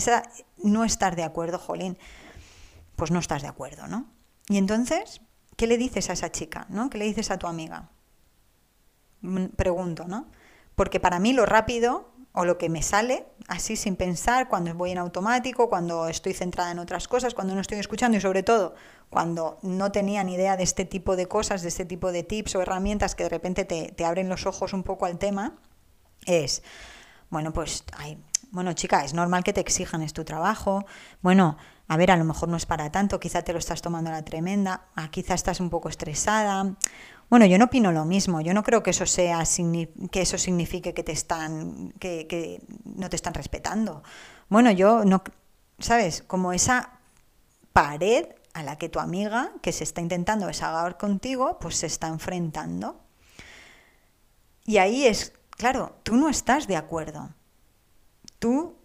no 0.62 0.84
estar 0.84 1.16
de 1.16 1.24
acuerdo, 1.24 1.58
jolín, 1.58 1.98
pues 2.96 3.10
no 3.10 3.18
estás 3.18 3.42
de 3.42 3.48
acuerdo, 3.48 3.88
¿no? 3.88 4.06
Y 4.48 4.58
entonces, 4.58 5.20
¿qué 5.56 5.66
le 5.66 5.76
dices 5.76 6.08
a 6.10 6.12
esa 6.12 6.30
chica, 6.30 6.66
¿no? 6.68 6.90
¿Qué 6.90 6.98
le 6.98 7.06
dices 7.06 7.30
a 7.30 7.38
tu 7.38 7.46
amiga? 7.46 7.90
Mm, 9.24 9.46
pregunto, 9.56 10.04
¿no? 10.06 10.26
Porque 10.76 11.00
para 11.00 11.18
mí 11.18 11.32
lo 11.32 11.46
rápido 11.46 12.10
o 12.32 12.44
lo 12.44 12.58
que 12.58 12.68
me 12.68 12.82
sale 12.82 13.26
así 13.48 13.74
sin 13.74 13.96
pensar, 13.96 14.48
cuando 14.48 14.74
voy 14.74 14.90
en 14.90 14.98
automático, 14.98 15.70
cuando 15.70 16.08
estoy 16.08 16.34
centrada 16.34 16.72
en 16.72 16.78
otras 16.78 17.08
cosas, 17.08 17.32
cuando 17.32 17.54
no 17.54 17.60
estoy 17.62 17.78
escuchando 17.78 18.18
y 18.18 18.20
sobre 18.20 18.42
todo 18.42 18.74
cuando 19.08 19.58
no 19.62 19.92
tenía 19.92 20.22
ni 20.24 20.34
idea 20.34 20.56
de 20.58 20.64
este 20.64 20.84
tipo 20.84 21.16
de 21.16 21.26
cosas, 21.26 21.62
de 21.62 21.68
este 21.68 21.86
tipo 21.86 22.12
de 22.12 22.22
tips 22.22 22.56
o 22.56 22.60
herramientas 22.62 23.14
que 23.14 23.22
de 23.22 23.30
repente 23.30 23.64
te, 23.64 23.92
te 23.92 24.04
abren 24.04 24.28
los 24.28 24.44
ojos 24.46 24.74
un 24.74 24.82
poco 24.82 25.06
al 25.06 25.18
tema, 25.18 25.54
es, 26.26 26.62
bueno, 27.30 27.52
pues, 27.52 27.84
bueno, 28.50 28.72
chica, 28.74 29.04
es 29.04 29.14
normal 29.14 29.42
que 29.42 29.52
te 29.52 29.60
exijan, 29.60 30.02
es 30.02 30.12
tu 30.12 30.24
trabajo, 30.24 30.84
bueno, 31.22 31.56
a 31.86 31.96
ver, 31.96 32.10
a 32.10 32.16
lo 32.16 32.24
mejor 32.24 32.48
no 32.48 32.56
es 32.56 32.66
para 32.66 32.90
tanto, 32.90 33.20
quizá 33.20 33.42
te 33.42 33.52
lo 33.52 33.58
estás 33.58 33.82
tomando 33.82 34.10
a 34.10 34.14
la 34.14 34.24
tremenda, 34.24 34.86
ah, 34.96 35.10
quizá 35.10 35.34
estás 35.34 35.60
un 35.60 35.70
poco 35.70 35.88
estresada, 35.88 36.74
bueno, 37.34 37.46
yo 37.46 37.58
no 37.58 37.64
opino 37.64 37.90
lo 37.90 38.04
mismo. 38.04 38.40
Yo 38.42 38.54
no 38.54 38.62
creo 38.62 38.84
que 38.84 38.90
eso 38.90 39.06
sea 39.06 39.42
que 40.12 40.20
eso 40.22 40.38
signifique 40.38 40.94
que 40.94 41.02
te 41.02 41.10
están 41.10 41.92
que, 41.98 42.62
no 42.84 43.10
te 43.10 43.16
están 43.16 43.34
respetando. 43.34 44.04
Bueno, 44.48 44.70
yo 44.70 45.04
no, 45.04 45.24
sabes, 45.80 46.22
como 46.22 46.52
esa 46.52 47.00
pared 47.72 48.26
a 48.52 48.62
la 48.62 48.78
que 48.78 48.88
tu 48.88 49.00
amiga 49.00 49.50
que 49.62 49.72
se 49.72 49.82
está 49.82 50.00
intentando 50.00 50.46
desahogar 50.46 50.96
contigo, 50.96 51.58
pues 51.58 51.74
se 51.74 51.86
está 51.86 52.06
enfrentando. 52.06 53.00
Y 54.64 54.76
ahí 54.76 55.04
es, 55.04 55.32
claro, 55.50 55.98
tú 56.04 56.14
no 56.14 56.28
estás 56.28 56.68
de 56.68 56.76
acuerdo. 56.76 57.30
Tú, 58.38 58.76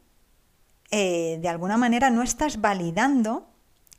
eh, 0.89 1.37
de 1.39 1.49
alguna 1.49 1.77
manera, 1.77 2.09
no 2.09 2.23
estás 2.23 2.59
validando 2.59 3.47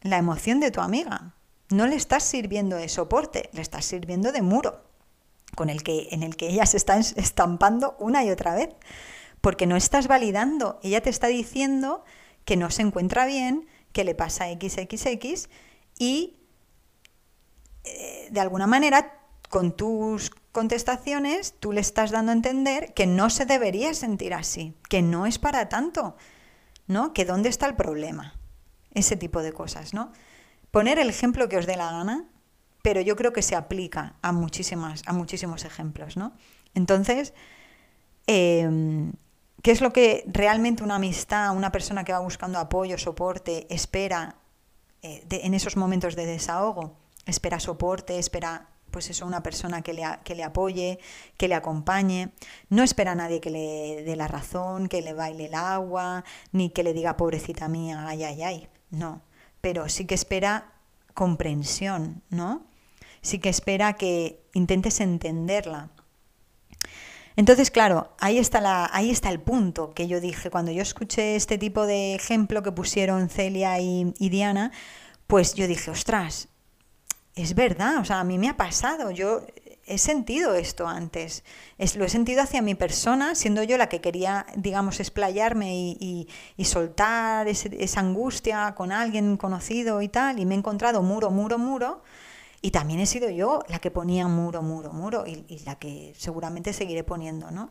la 0.02 0.18
emoción 0.18 0.58
de 0.58 0.72
tu 0.72 0.80
amiga 0.80 1.34
no 1.70 1.86
le 1.86 1.96
estás 1.96 2.24
sirviendo 2.24 2.76
de 2.76 2.88
soporte, 2.88 3.48
le 3.52 3.62
estás 3.62 3.84
sirviendo 3.84 4.32
de 4.32 4.42
muro 4.42 4.84
con 5.54 5.70
el 5.70 5.82
que, 5.82 6.08
en 6.10 6.22
el 6.22 6.36
que 6.36 6.48
ella 6.48 6.66
se 6.66 6.76
está 6.76 6.98
estampando 6.98 7.96
una 7.98 8.24
y 8.24 8.30
otra 8.30 8.54
vez. 8.54 8.70
Porque 9.40 9.66
no 9.66 9.76
estás 9.76 10.06
validando, 10.06 10.78
ella 10.82 11.00
te 11.00 11.10
está 11.10 11.28
diciendo 11.28 12.04
que 12.44 12.56
no 12.56 12.70
se 12.70 12.82
encuentra 12.82 13.24
bien, 13.24 13.66
que 13.92 14.04
le 14.04 14.14
pasa 14.14 14.46
XXX 14.50 15.48
y 15.98 16.36
eh, 17.84 18.28
de 18.30 18.40
alguna 18.40 18.66
manera 18.66 19.18
con 19.48 19.72
tus 19.72 20.30
contestaciones 20.52 21.54
tú 21.58 21.72
le 21.72 21.80
estás 21.80 22.10
dando 22.10 22.32
a 22.32 22.34
entender 22.34 22.92
que 22.92 23.06
no 23.06 23.30
se 23.30 23.46
debería 23.46 23.94
sentir 23.94 24.34
así, 24.34 24.74
que 24.88 25.02
no 25.02 25.26
es 25.26 25.38
para 25.38 25.68
tanto, 25.68 26.16
¿no? 26.86 27.12
Que 27.14 27.24
dónde 27.24 27.48
está 27.48 27.66
el 27.66 27.76
problema. 27.76 28.34
Ese 28.92 29.16
tipo 29.16 29.42
de 29.42 29.52
cosas, 29.52 29.94
¿no? 29.94 30.12
Poner 30.70 30.98
el 30.98 31.08
ejemplo 31.08 31.48
que 31.48 31.56
os 31.58 31.66
dé 31.66 31.76
la 31.76 31.90
gana, 31.90 32.28
pero 32.82 33.00
yo 33.00 33.16
creo 33.16 33.32
que 33.32 33.42
se 33.42 33.56
aplica 33.56 34.14
a, 34.22 34.32
muchísimas, 34.32 35.02
a 35.06 35.12
muchísimos 35.12 35.64
ejemplos, 35.64 36.16
¿no? 36.16 36.32
Entonces, 36.74 37.34
em, 38.26 39.12
¿qué 39.62 39.72
es 39.72 39.80
lo 39.80 39.92
que 39.92 40.24
realmente 40.26 40.82
una 40.82 40.96
amistad, 40.96 41.54
una 41.56 41.72
persona 41.72 42.04
que 42.04 42.12
va 42.12 42.20
buscando 42.20 42.58
apoyo, 42.58 42.96
soporte, 42.96 43.66
espera 43.70 44.36
eh, 45.02 45.24
en 45.30 45.54
esos 45.54 45.76
momentos 45.76 46.16
de 46.16 46.26
desahogo? 46.26 46.96
Espera 47.26 47.60
soporte, 47.60 48.18
espera 48.18 48.68
pues 48.90 49.08
eso, 49.08 49.24
una 49.24 49.42
persona 49.42 49.82
que 49.82 49.92
le, 49.92 50.02
que 50.24 50.34
le 50.34 50.42
apoye, 50.42 50.98
que 51.36 51.46
le 51.46 51.54
acompañe. 51.54 52.32
No 52.70 52.82
espera 52.82 53.12
a 53.12 53.14
nadie 53.14 53.40
que 53.40 53.50
le 53.50 54.02
dé 54.02 54.16
la 54.16 54.26
razón, 54.26 54.88
que 54.88 55.00
le 55.00 55.12
baile 55.12 55.46
el 55.46 55.54
agua, 55.54 56.24
ni 56.50 56.70
que 56.70 56.82
le 56.82 56.92
diga 56.92 57.16
pobrecita 57.16 57.68
mía, 57.68 58.04
ay, 58.08 58.24
ay, 58.24 58.42
ay. 58.42 58.68
No 58.90 59.22
pero 59.60 59.88
sí 59.88 60.04
que 60.04 60.14
espera 60.14 60.72
comprensión, 61.14 62.22
¿no? 62.30 62.66
Sí 63.22 63.38
que 63.38 63.48
espera 63.48 63.94
que 63.94 64.42
intentes 64.54 65.00
entenderla. 65.00 65.90
Entonces, 67.36 67.70
claro, 67.70 68.14
ahí 68.18 68.38
está, 68.38 68.60
la, 68.60 68.90
ahí 68.92 69.10
está 69.10 69.30
el 69.30 69.40
punto 69.40 69.92
que 69.94 70.08
yo 70.08 70.20
dije. 70.20 70.50
Cuando 70.50 70.72
yo 70.72 70.82
escuché 70.82 71.36
este 71.36 71.58
tipo 71.58 71.86
de 71.86 72.14
ejemplo 72.14 72.62
que 72.62 72.72
pusieron 72.72 73.28
Celia 73.28 73.78
y, 73.80 74.12
y 74.18 74.28
Diana, 74.28 74.72
pues 75.26 75.54
yo 75.54 75.66
dije, 75.66 75.90
ostras, 75.90 76.48
es 77.34 77.54
verdad, 77.54 77.98
o 77.98 78.04
sea, 78.04 78.20
a 78.20 78.24
mí 78.24 78.38
me 78.38 78.48
ha 78.48 78.56
pasado. 78.56 79.10
Yo 79.10 79.46
he 79.90 79.98
sentido 79.98 80.54
esto 80.54 80.86
antes. 80.86 81.42
Es, 81.76 81.96
lo 81.96 82.04
he 82.04 82.08
sentido 82.08 82.42
hacia 82.42 82.62
mi 82.62 82.74
persona, 82.74 83.34
siendo 83.34 83.62
yo 83.64 83.76
la 83.76 83.88
que 83.88 84.00
quería, 84.00 84.46
digamos, 84.56 85.00
explayarme 85.00 85.74
y, 85.74 86.28
soltar 86.64 87.48
esa 87.48 88.00
angustia 88.00 88.74
con 88.76 88.92
alguien 88.92 89.36
conocido 89.36 90.00
y 90.00 90.08
tal, 90.08 90.38
y 90.38 90.46
me 90.46 90.54
he 90.54 90.58
encontrado 90.58 91.02
muro, 91.02 91.30
muro, 91.30 91.58
muro. 91.58 92.02
Y 92.62 92.70
también 92.70 93.00
he 93.00 93.06
sido 93.06 93.28
yo 93.30 93.64
la 93.68 93.80
que 93.80 93.90
ponía 93.90 94.28
muro, 94.28 94.62
muro, 94.62 94.92
muro, 94.92 95.24
y, 95.26 95.58
la 95.64 95.76
que 95.76 96.14
seguramente 96.16 96.72
seguiré 96.72 97.02
poniendo, 97.02 97.50
¿no? 97.50 97.70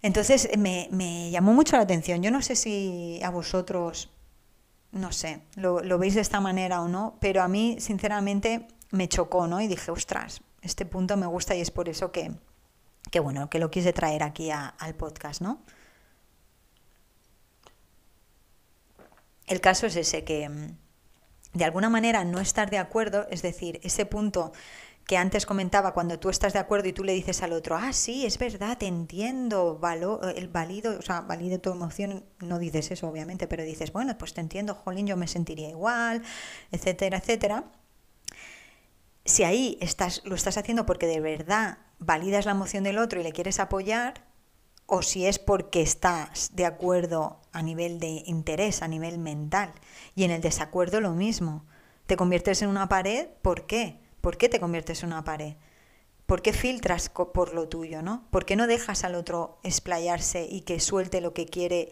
Entonces 0.00 0.48
me, 0.58 0.88
me, 0.90 1.30
llamó 1.30 1.52
mucho 1.52 1.76
la 1.76 1.82
atención. 1.82 2.22
Yo 2.22 2.30
no 2.30 2.42
sé 2.42 2.56
si 2.56 3.20
a 3.22 3.30
vosotros, 3.30 4.10
no 4.90 5.12
sé, 5.12 5.42
lo, 5.54 5.80
lo 5.80 5.98
veis 5.98 6.14
de 6.14 6.22
esta 6.22 6.40
manera 6.40 6.80
o 6.82 6.88
no, 6.88 7.18
pero 7.20 7.42
a 7.42 7.48
mí, 7.48 7.76
sinceramente, 7.78 8.66
me 8.90 9.08
chocó, 9.08 9.46
¿no? 9.46 9.60
Y 9.60 9.66
dije, 9.66 9.90
ostras, 9.90 10.42
este 10.62 10.86
punto 10.86 11.16
me 11.16 11.26
gusta 11.26 11.54
y 11.54 11.60
es 11.60 11.70
por 11.70 11.88
eso 11.88 12.12
que, 12.12 12.32
bueno, 13.20 13.50
que 13.50 13.58
lo 13.58 13.70
quise 13.70 13.92
traer 13.92 14.22
aquí 14.22 14.50
al 14.50 14.94
podcast, 14.94 15.42
¿no? 15.42 15.62
El 19.46 19.60
caso 19.60 19.86
es 19.86 19.96
ese, 19.96 20.24
que 20.24 20.48
mm, 20.48 20.76
de 21.54 21.64
alguna 21.64 21.90
manera 21.90 22.24
no 22.24 22.40
estar 22.40 22.70
de 22.70 22.78
acuerdo, 22.78 23.26
es 23.30 23.42
decir, 23.42 23.80
ese 23.82 24.06
punto 24.06 24.52
que 25.04 25.16
antes 25.16 25.46
comentaba, 25.46 25.92
cuando 25.94 26.20
tú 26.20 26.30
estás 26.30 26.52
de 26.52 26.60
acuerdo 26.60 26.88
y 26.88 26.92
tú 26.92 27.02
le 27.02 27.12
dices 27.12 27.42
al 27.42 27.52
otro, 27.52 27.76
ah, 27.76 27.92
sí, 27.92 28.24
es 28.24 28.38
verdad, 28.38 28.78
te 28.78 28.86
entiendo, 28.86 29.80
el 30.36 30.48
valido, 30.48 30.96
o 30.96 31.02
sea, 31.02 31.22
valide 31.22 31.58
tu 31.58 31.72
emoción, 31.72 32.24
no 32.38 32.60
dices 32.60 32.92
eso, 32.92 33.08
obviamente, 33.08 33.48
pero 33.48 33.64
dices, 33.64 33.92
bueno, 33.92 34.16
pues 34.16 34.32
te 34.32 34.40
entiendo, 34.40 34.76
jolín, 34.76 35.08
yo 35.08 35.16
me 35.16 35.26
sentiría 35.26 35.68
igual, 35.70 36.22
etcétera, 36.70 37.18
etcétera 37.18 37.64
si 39.24 39.44
ahí 39.44 39.78
estás, 39.80 40.22
lo 40.24 40.34
estás 40.34 40.56
haciendo 40.56 40.86
porque 40.86 41.06
de 41.06 41.20
verdad 41.20 41.78
validas 41.98 42.44
la 42.44 42.52
emoción 42.52 42.84
del 42.84 42.98
otro 42.98 43.20
y 43.20 43.22
le 43.22 43.32
quieres 43.32 43.60
apoyar, 43.60 44.26
o 44.86 45.02
si 45.02 45.26
es 45.26 45.38
porque 45.38 45.80
estás 45.80 46.50
de 46.54 46.66
acuerdo 46.66 47.40
a 47.52 47.62
nivel 47.62 47.98
de 47.98 48.22
interés, 48.26 48.82
a 48.82 48.88
nivel 48.88 49.18
mental, 49.18 49.72
y 50.14 50.24
en 50.24 50.30
el 50.30 50.40
desacuerdo 50.40 51.00
lo 51.00 51.12
mismo. 51.12 51.64
¿Te 52.06 52.16
conviertes 52.16 52.62
en 52.62 52.68
una 52.68 52.88
pared? 52.88 53.28
¿Por 53.42 53.66
qué? 53.66 54.00
¿Por 54.20 54.36
qué 54.36 54.48
te 54.48 54.60
conviertes 54.60 55.02
en 55.02 55.08
una 55.10 55.24
pared? 55.24 55.54
¿Por 56.26 56.42
qué 56.42 56.52
filtras 56.52 57.08
por 57.08 57.54
lo 57.54 57.68
tuyo, 57.68 58.02
no? 58.02 58.26
¿Por 58.30 58.44
qué 58.44 58.56
no 58.56 58.66
dejas 58.66 59.04
al 59.04 59.14
otro 59.14 59.58
explayarse 59.62 60.46
y 60.50 60.62
que 60.62 60.80
suelte 60.80 61.20
lo 61.20 61.32
que 61.32 61.46
quiere 61.46 61.90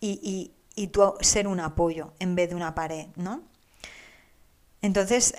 y, 0.00 0.20
y, 0.22 0.54
y 0.74 0.88
tú 0.88 1.14
ser 1.20 1.46
un 1.46 1.60
apoyo 1.60 2.14
en 2.18 2.34
vez 2.34 2.48
de 2.50 2.56
una 2.56 2.74
pared, 2.74 3.08
no? 3.16 3.42
Entonces, 4.82 5.34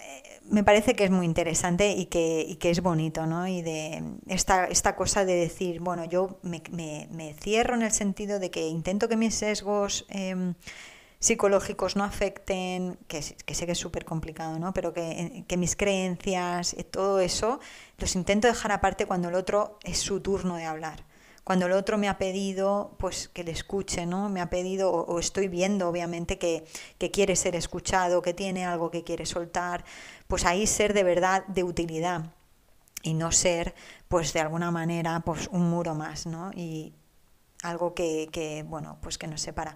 me 0.52 0.64
parece 0.64 0.96
que 0.96 1.06
es 1.06 1.12
muy 1.12 1.26
interesante 1.26 1.92
y 1.92 2.06
que, 2.08 2.58
que 2.60 2.70
es 2.70 2.82
bonito, 2.82 3.26
¿no? 3.26 3.48
Y 3.48 3.62
de 3.62 4.04
esta, 4.28 4.66
esta 4.66 4.96
cosa 4.96 5.26
de 5.26 5.34
decir, 5.34 5.80
bueno, 5.80 6.06
yo 6.06 6.40
me, 6.44 6.62
me, 6.72 7.34
cierro 7.36 7.76
en 7.76 7.84
el 7.84 7.92
sentido 7.92 8.40
de 8.40 8.52
que 8.52 8.68
intento 8.68 9.08
que 9.08 9.16
mis 9.16 9.36
sesgos 9.36 10.06
em, 10.10 10.56
psicológicos 11.20 11.96
no 11.96 12.04
afecten, 12.04 12.98
que, 13.08 13.22
sé 13.22 13.36
que 13.46 13.72
es 13.72 13.78
súper 13.78 14.06
complicado, 14.06 14.60
¿no? 14.60 14.74
Pero 14.74 14.94
que, 14.94 15.46
que 15.48 15.58
mis 15.58 15.76
creencias, 15.76 16.74
eh, 16.74 16.84
todo 16.84 17.20
eso, 17.20 17.60
los 17.98 18.16
intento 18.16 18.48
dejar 18.48 18.72
aparte 18.72 19.06
cuando 19.06 19.30
el 19.30 19.36
otro 19.36 19.80
es 19.84 20.00
su 20.00 20.20
turno 20.22 20.58
de 20.58 20.66
hablar 20.66 21.11
cuando 21.44 21.66
el 21.66 21.72
otro 21.72 21.98
me 21.98 22.08
ha 22.08 22.18
pedido 22.18 22.96
pues 23.00 23.28
que 23.30 23.44
le 23.44 23.52
escuche, 23.52 24.06
¿no? 24.06 24.30
Me 24.30 24.42
ha 24.42 24.50
pedido, 24.50 24.92
o, 24.92 25.20
estoy 25.20 25.48
viendo 25.48 25.90
obviamente 25.90 26.38
que, 26.38 26.66
quiere 27.12 27.36
ser 27.36 27.56
escuchado, 27.56 28.22
que 28.22 28.34
tiene 28.34 28.66
algo 28.66 28.92
que 28.92 29.04
quiere 29.04 29.26
soltar, 29.26 29.84
pues 30.28 30.46
ahí 30.46 30.68
ser 30.68 30.94
de 30.94 31.04
verdad 31.04 31.46
de 31.48 31.64
utilidad 31.64 32.26
y 33.04 33.14
no 33.16 33.32
ser 33.32 33.74
pues 34.08 34.34
de 34.34 34.42
alguna 34.42 34.70
manera 34.72 35.22
pues 35.22 35.48
un 35.52 35.70
muro 35.70 35.96
más, 35.96 36.28
¿no? 36.28 36.52
Y 36.54 36.94
algo 37.64 37.94
que, 37.96 38.30
que 38.32 38.64
bueno, 38.64 38.98
pues 39.02 39.18
que 39.18 39.28
nos 39.28 39.42
separa. 39.42 39.76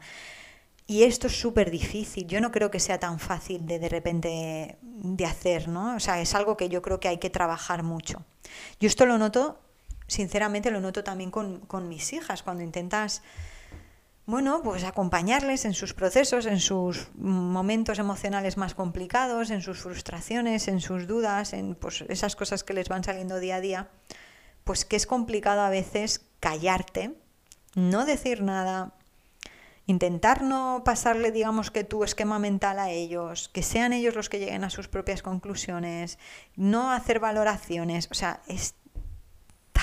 Y 0.88 1.04
esto 1.04 1.28
es 1.28 1.40
súper 1.40 1.72
difícil, 1.72 2.28
yo 2.28 2.40
no 2.42 2.52
creo 2.52 2.70
que 2.70 2.80
sea 2.80 3.00
tan 3.00 3.20
fácil 3.20 3.66
de 3.66 3.80
de 3.80 3.90
repente 3.90 4.78
de 4.82 5.26
hacer, 5.26 5.68
¿no? 5.68 5.96
O 5.96 6.00
sea, 6.00 6.22
es 6.22 6.36
algo 6.36 6.56
que 6.58 6.70
yo 6.70 6.84
creo 6.84 7.00
que 7.00 7.08
hay 7.08 7.18
que 7.18 7.32
trabajar 7.32 7.82
mucho. 7.82 8.24
Yo 8.80 8.88
esto 8.88 9.08
lo 9.08 9.18
noto 9.18 9.65
sinceramente 10.08 10.72
lo 10.72 10.82
noto 10.82 11.04
también 11.04 11.32
con, 11.32 11.62
con 11.62 11.88
mis 11.88 12.14
hijas, 12.14 12.44
cuando 12.44 12.64
intentas 12.64 13.22
bueno, 14.28 14.62
pues 14.64 14.84
acompañarles 14.84 15.66
en 15.66 15.76
sus 15.76 15.94
procesos, 15.94 16.48
en 16.48 16.60
sus 16.60 17.10
momentos 17.16 18.00
emocionales 18.00 18.58
más 18.58 18.74
complicados, 18.74 19.52
en 19.52 19.62
sus 19.62 19.78
frustraciones, 19.78 20.68
en 20.68 20.82
sus 20.82 21.06
dudas, 21.06 21.54
en 21.54 21.76
pues, 21.76 22.04
esas 22.10 22.36
cosas 22.36 22.64
que 22.64 22.74
les 22.74 22.90
van 22.90 23.04
saliendo 23.04 23.40
día 23.40 23.58
a 23.58 23.62
día, 23.62 23.90
pues 24.64 24.84
que 24.84 24.96
es 24.96 25.06
complicado 25.06 25.62
a 25.62 25.70
veces 25.70 26.26
callarte, 26.40 27.14
no 27.76 28.06
decir 28.06 28.42
nada, 28.42 28.94
intentar 29.86 30.42
no 30.42 30.82
pasarle, 30.84 31.32
digamos, 31.32 31.70
que 31.70 31.84
tu 31.84 32.04
esquema 32.04 32.40
mental 32.40 32.80
a 32.80 32.90
ellos, 32.90 33.50
que 33.50 33.62
sean 33.62 33.94
ellos 33.94 34.16
los 34.16 34.30
que 34.30 34.40
lleguen 34.40 34.64
a 34.64 34.72
sus 34.72 34.88
propias 34.88 35.22
conclusiones, 35.22 36.18
no 36.56 36.92
hacer 36.92 37.20
valoraciones, 37.20 38.08
o 38.10 38.16
sea, 38.16 38.42
es 38.48 38.74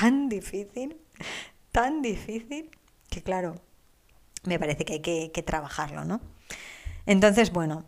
tan 0.02 0.28
difícil, 0.28 0.96
tan 1.70 2.02
difícil, 2.02 2.68
que 3.08 3.22
claro, 3.22 3.54
me 4.42 4.58
parece 4.58 4.84
que 4.84 4.94
hay 4.94 5.30
que, 5.30 5.42
trabajarlo, 5.44 6.04
¿no? 6.04 6.20
Entonces, 7.06 7.52
bueno, 7.52 7.84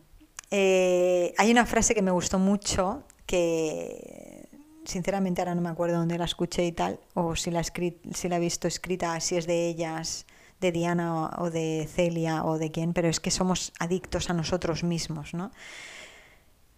eh, 0.53 1.35
hay 1.39 1.51
una 1.51 1.67
frase 1.67 1.93
que 1.93 2.03
me 2.03 2.13
gustó 2.13 2.39
mucho, 2.39 3.03
que 3.27 4.49
sinceramente 4.85 5.41
ahora 5.41 5.57
no 5.57 5.61
me 5.61 5.71
acuerdo 5.71 5.97
dónde 5.97 6.17
la 6.17 6.27
escuché 6.27 6.65
y 6.65 6.71
tal, 6.71 7.01
o 7.15 7.35
si 7.35 7.51
la, 7.51 7.65
si 7.65 8.29
la 8.29 8.37
he 8.37 8.41
visto 8.41 8.69
escrita, 8.69 9.19
si 9.19 9.37
es 9.37 9.49
de 9.49 9.67
ellas, 9.67 10.27
de 10.61 10.71
Diana 10.71 11.33
o, 11.37 11.47
o 11.47 11.51
de 11.51 11.89
Celia 11.93 12.45
o 12.45 12.59
de 12.59 12.71
quién, 12.71 12.93
pero 12.93 13.09
es 13.09 13.19
que 13.19 13.33
somos 13.33 13.73
adictos 13.81 14.31
a 14.31 14.35
nosotros 14.35 14.85
mismos, 14.85 15.35
¿no? 15.35 15.51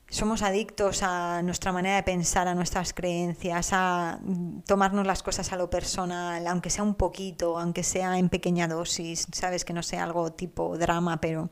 Somos 0.09 0.43
adictos 0.43 1.03
a 1.03 1.43
nuestra 1.43 1.73
manera 1.73 1.97
de 1.97 2.03
pensar, 2.03 2.47
a 2.47 2.55
nuestras 2.55 2.93
creencias, 2.93 3.71
a 3.73 4.21
tomarnos 4.67 5.07
las 5.07 5.23
cosas 5.23 5.53
a 5.53 5.57
lo 5.57 5.69
personal, 5.69 6.47
aunque 6.47 6.71
sea 6.71 6.85
un 6.85 6.95
poquito, 6.95 7.59
aunque 7.59 7.83
sea 7.83 8.19
en 8.19 8.29
pequeña 8.29 8.69
dosis, 8.69 9.27
sabes 9.33 9.65
que 9.65 9.73
no 9.73 9.83
sea 9.83 10.05
algo 10.05 10.33
tipo 10.33 10.79
drama, 10.79 11.21
pero 11.21 11.51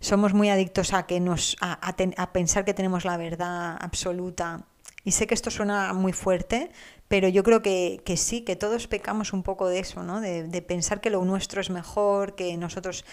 somos 0.00 0.34
muy 0.34 0.50
adictos 0.50 0.92
a 0.92 1.06
que 1.06 1.20
nos 1.20 1.56
a, 1.60 2.32
pensar 2.32 2.64
que 2.64 2.74
tenemos 2.74 3.04
la 3.04 3.16
verdad 3.16 3.78
absoluta. 3.80 4.66
Y 5.04 5.12
sé 5.12 5.26
que 5.26 5.34
esto 5.34 5.50
suena 5.50 5.94
muy 5.94 6.12
fuerte, 6.12 6.70
pero 7.08 7.28
yo 7.28 7.42
creo 7.42 7.62
que, 7.62 8.02
sí, 8.16 8.42
que 8.42 8.54
todos 8.54 8.86
pecamos 8.86 9.32
un 9.32 9.42
poco 9.42 9.68
de 9.68 9.78
eso, 9.80 10.02
¿no? 10.02 10.20
De, 10.20 10.62
pensar 10.62 11.00
que 11.00 11.10
lo 11.10 11.24
nuestro 11.24 11.60
es 11.60 11.70
mejor, 11.70 12.34
que 12.34 12.56
nosotros 12.56 13.04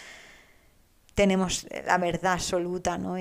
tenemos 1.16 1.66
la 1.86 1.98
verdad 1.98 2.34
absoluta, 2.34 2.98
¿no? 2.98 3.18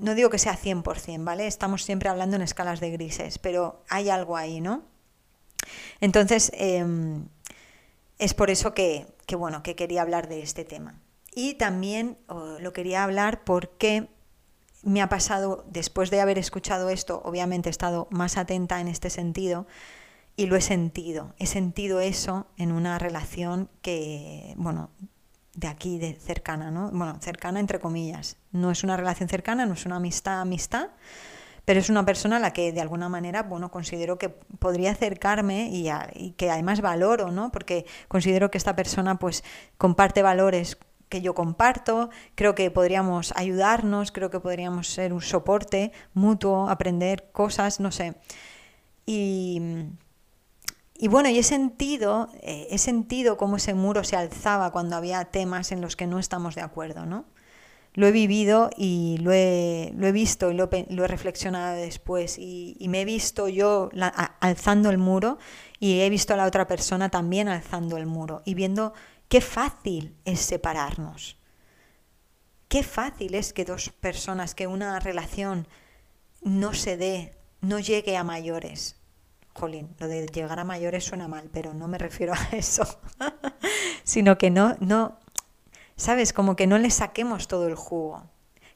No 0.00 0.14
digo 0.14 0.30
que 0.30 0.38
sea 0.38 0.56
100%, 0.56 1.24
¿vale? 1.24 1.46
Estamos 1.46 1.84
siempre 1.84 2.08
hablando 2.08 2.36
en 2.36 2.42
escalas 2.42 2.80
de 2.80 2.90
grises, 2.90 3.38
pero 3.38 3.82
hay 3.88 4.10
algo 4.10 4.36
ahí, 4.36 4.60
¿no? 4.60 4.82
Entonces, 6.00 6.52
em, 6.54 7.28
es 8.18 8.34
por 8.34 8.50
eso 8.50 8.74
que, 8.74 9.06
bueno, 9.36 9.62
que 9.62 9.74
quería 9.74 10.02
hablar 10.02 10.28
de 10.28 10.42
este 10.42 10.64
tema. 10.64 11.00
Y 11.34 11.54
también 11.54 12.18
lo 12.60 12.72
quería 12.72 13.02
hablar 13.02 13.42
porque 13.44 14.08
me 14.82 15.02
ha 15.02 15.08
pasado, 15.08 15.64
después 15.68 16.10
de 16.10 16.20
haber 16.20 16.38
escuchado 16.38 16.90
esto, 16.90 17.22
obviamente 17.24 17.68
he 17.68 17.72
estado 17.72 18.06
más 18.10 18.36
atenta 18.36 18.80
en 18.80 18.88
este 18.88 19.10
sentido 19.10 19.66
y 20.36 20.46
lo 20.46 20.56
he 20.56 20.60
sentido. 20.60 21.34
He 21.38 21.46
sentido 21.46 22.00
eso 22.00 22.46
en 22.56 22.70
una 22.70 22.98
relación 22.98 23.68
que, 23.82 24.54
bueno, 24.56 24.90
de 25.54 25.68
aquí, 25.68 25.98
de 25.98 26.14
cercana, 26.14 26.70
¿no? 26.70 26.90
Bueno, 26.90 27.18
cercana 27.20 27.60
entre 27.60 27.78
comillas. 27.78 28.36
No 28.52 28.70
es 28.70 28.84
una 28.84 28.96
relación 28.96 29.28
cercana, 29.28 29.66
no 29.66 29.74
es 29.74 29.86
una 29.86 29.96
amistad, 29.96 30.40
amistad, 30.40 30.88
pero 31.64 31.80
es 31.80 31.88
una 31.88 32.04
persona 32.04 32.36
a 32.36 32.40
la 32.40 32.52
que 32.52 32.72
de 32.72 32.80
alguna 32.80 33.08
manera, 33.08 33.42
bueno, 33.42 33.70
considero 33.70 34.18
que 34.18 34.28
podría 34.28 34.90
acercarme 34.92 35.68
y, 35.70 35.88
y, 36.14 36.32
que 36.32 36.50
además 36.50 36.80
valoro, 36.80 37.30
¿no? 37.30 37.50
Porque 37.52 37.86
considero 38.08 38.50
que 38.50 38.58
esta 38.58 38.76
persona 38.76 39.18
pues 39.18 39.44
comparte 39.78 40.22
valores 40.22 40.76
que 41.08 41.22
yo 41.22 41.34
comparto, 41.34 42.10
creo 42.34 42.54
que 42.54 42.70
podríamos 42.70 43.32
ayudarnos, 43.36 44.10
creo 44.10 44.30
que 44.30 44.40
podríamos 44.40 44.88
ser 44.88 45.12
un 45.12 45.22
soporte 45.22 45.92
mutuo, 46.12 46.68
aprender 46.68 47.30
cosas, 47.32 47.78
no 47.80 47.92
sé. 47.92 48.16
Y 49.06 49.60
y 51.04 51.08
bueno, 51.08 51.28
y 51.28 51.38
he 51.38 51.42
sentido, 51.42 52.30
eh, 52.40 52.66
he 52.70 52.78
sentido 52.78 53.36
cómo 53.36 53.56
ese 53.56 53.74
muro 53.74 54.04
se 54.04 54.16
alzaba 54.16 54.70
cuando 54.72 54.96
había 54.96 55.22
temas 55.26 55.70
en 55.70 55.82
los 55.82 55.96
que 55.96 56.06
no 56.06 56.18
estamos 56.18 56.54
de 56.54 56.62
acuerdo, 56.62 57.04
¿no? 57.04 57.26
Lo 57.92 58.06
he 58.06 58.10
vivido 58.10 58.70
y 58.74 59.18
lo 59.18 59.30
he, 59.30 59.92
lo 59.98 60.06
he 60.06 60.12
visto 60.12 60.50
y 60.50 60.54
lo, 60.54 60.70
he 60.72 61.06
reflexionado 61.06 61.76
después 61.76 62.38
y, 62.38 62.78
me 62.88 63.02
he 63.02 63.04
visto 63.04 63.48
yo 63.50 63.90
alzando 64.40 64.88
el 64.88 64.96
muro 64.96 65.36
y 65.78 66.00
he 66.00 66.08
visto 66.08 66.32
a 66.32 66.38
la 66.38 66.46
otra 66.46 66.66
persona 66.66 67.10
también 67.10 67.48
alzando 67.48 67.98
el 67.98 68.06
muro 68.06 68.40
y 68.46 68.54
viendo 68.54 68.94
qué 69.28 69.42
fácil 69.42 70.16
es 70.24 70.40
separarnos. 70.40 71.36
Qué 72.68 72.82
fácil 72.82 73.34
es 73.34 73.52
que 73.52 73.66
dos 73.66 73.90
personas, 73.90 74.54
que 74.54 74.66
una 74.66 75.00
relación 75.00 75.68
no 76.40 76.72
se 76.72 76.96
dé, 76.96 77.36
no 77.60 77.78
llegue 77.78 78.16
a 78.16 78.24
mayores 78.24 79.03
jolín, 79.54 79.94
lo 79.98 80.08
de 80.08 80.26
llegar 80.26 80.58
a 80.58 80.64
mayores 80.64 81.04
suena 81.04 81.28
mal, 81.28 81.48
pero 81.52 81.72
no 81.72 81.88
me 81.88 81.98
refiero 81.98 82.34
a 82.34 82.48
eso, 82.56 82.84
sino 84.04 84.36
que 84.36 84.50
no, 84.50 84.76
no, 84.80 85.18
sabes, 85.96 86.32
como 86.32 86.56
que 86.56 86.66
no 86.66 86.78
le 86.78 86.90
saquemos 86.90 87.48
todo 87.48 87.68
el 87.68 87.76
jugo. 87.76 88.24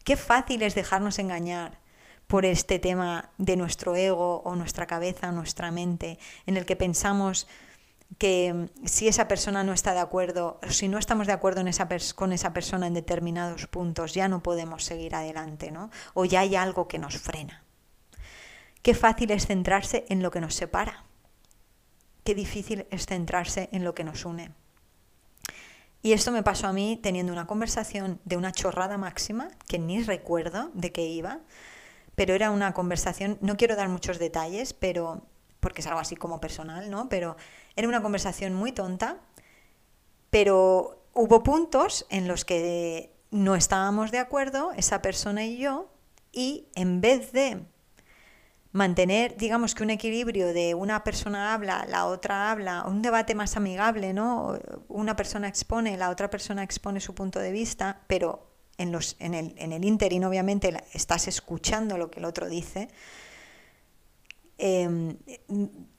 Qué 0.04 0.16
fácil 0.16 0.62
es 0.62 0.74
dejarnos 0.74 1.18
engañar 1.18 1.80
por 2.26 2.44
este 2.44 2.78
tema 2.78 3.30
de 3.38 3.56
nuestro 3.56 3.96
ego 3.96 4.42
o 4.44 4.54
nuestra 4.54 4.86
cabeza 4.86 5.30
o 5.30 5.32
nuestra 5.32 5.70
mente, 5.70 6.18
en 6.46 6.56
el 6.56 6.66
que 6.66 6.76
pensamos 6.76 7.48
que 8.16 8.70
si 8.84 9.08
esa 9.08 9.28
persona 9.28 9.64
no 9.64 9.72
está 9.72 9.92
de 9.92 10.00
acuerdo, 10.00 10.60
o 10.66 10.70
si 10.70 10.88
no 10.88 10.98
estamos 10.98 11.26
de 11.26 11.34
acuerdo 11.34 11.60
en 11.60 11.68
esa 11.68 11.88
con 12.14 12.32
esa 12.32 12.52
persona 12.52 12.86
en 12.86 12.94
determinados 12.94 13.66
puntos, 13.66 14.14
ya 14.14 14.28
no 14.28 14.42
podemos 14.42 14.84
seguir 14.84 15.14
adelante, 15.14 15.70
¿no? 15.70 15.90
O 16.14 16.24
ya 16.24 16.40
hay 16.40 16.56
algo 16.56 16.88
que 16.88 16.98
nos 16.98 17.18
frena. 17.18 17.64
Qué 18.82 18.94
fácil 18.94 19.30
es 19.30 19.46
centrarse 19.46 20.06
en 20.08 20.22
lo 20.22 20.30
que 20.30 20.40
nos 20.40 20.54
separa. 20.54 21.04
Qué 22.24 22.34
difícil 22.34 22.86
es 22.90 23.06
centrarse 23.06 23.68
en 23.72 23.84
lo 23.84 23.94
que 23.94 24.04
nos 24.04 24.24
une. 24.24 24.52
Y 26.02 26.12
esto 26.12 26.30
me 26.30 26.42
pasó 26.42 26.68
a 26.68 26.72
mí 26.72 26.98
teniendo 27.02 27.32
una 27.32 27.46
conversación 27.46 28.20
de 28.24 28.36
una 28.36 28.52
chorrada 28.52 28.98
máxima, 28.98 29.48
que 29.66 29.78
ni 29.78 30.02
recuerdo 30.02 30.70
de 30.74 30.92
qué 30.92 31.06
iba, 31.06 31.40
pero 32.14 32.34
era 32.34 32.50
una 32.50 32.72
conversación, 32.72 33.38
no 33.40 33.56
quiero 33.56 33.76
dar 33.76 33.88
muchos 33.88 34.18
detalles, 34.18 34.72
pero 34.72 35.22
porque 35.60 35.80
es 35.80 35.86
algo 35.86 36.00
así 36.00 36.14
como 36.14 36.40
personal, 36.40 36.90
¿no? 36.90 37.08
Pero 37.08 37.36
era 37.74 37.88
una 37.88 38.02
conversación 38.02 38.54
muy 38.54 38.72
tonta, 38.72 39.18
pero 40.30 41.02
hubo 41.14 41.42
puntos 41.42 42.06
en 42.10 42.28
los 42.28 42.44
que 42.44 43.12
no 43.30 43.56
estábamos 43.56 44.10
de 44.10 44.18
acuerdo, 44.18 44.72
esa 44.76 45.02
persona 45.02 45.44
y 45.44 45.58
yo, 45.58 45.90
y 46.32 46.68
en 46.74 47.00
vez 47.00 47.32
de 47.32 47.64
mantener, 48.78 49.36
digamos 49.36 49.74
que 49.74 49.82
un 49.82 49.90
equilibrio 49.90 50.54
de 50.54 50.74
una 50.74 51.04
persona 51.04 51.52
habla, 51.52 51.84
la 51.86 52.06
otra 52.06 52.50
habla, 52.50 52.84
un 52.86 53.02
debate 53.02 53.34
más 53.34 53.56
amigable, 53.56 54.14
¿no? 54.14 54.58
Una 54.88 55.16
persona 55.16 55.48
expone, 55.48 55.98
la 55.98 56.08
otra 56.08 56.30
persona 56.30 56.62
expone 56.62 57.00
su 57.00 57.14
punto 57.14 57.40
de 57.40 57.52
vista, 57.52 58.00
pero 58.06 58.48
en, 58.78 58.92
los, 58.92 59.16
en, 59.18 59.34
el, 59.34 59.54
en 59.58 59.72
el 59.72 60.24
obviamente 60.24 60.72
estás 60.94 61.28
escuchando 61.28 61.98
lo 61.98 62.10
que 62.10 62.20
el 62.20 62.24
otro 62.24 62.48
dice, 62.48 62.88
em, 64.56 65.18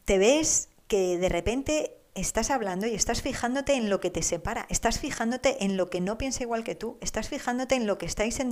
te 0.06 0.18
ves 0.18 0.70
que 0.88 1.18
de 1.18 1.30
repente 1.30 1.98
estás 2.16 2.50
hablando 2.50 2.88
y 2.88 2.96
estás 2.96 3.22
fijándote 3.22 3.74
en 3.74 3.90
lo 3.90 4.00
que 4.00 4.10
te 4.10 4.24
separa, 4.24 4.66
estás 4.70 5.00
fijándote 5.00 5.64
en 5.66 5.76
lo 5.76 5.90
que 5.90 6.00
no 6.00 6.18
piensa 6.18 6.44
igual 6.44 6.64
que 6.64 6.76
tú, 6.76 6.98
estás 7.02 7.28
fijándote 7.28 7.76
en 7.76 7.86
lo 7.86 7.98
que 7.98 8.06
estáis 8.06 8.40
en 8.40 8.50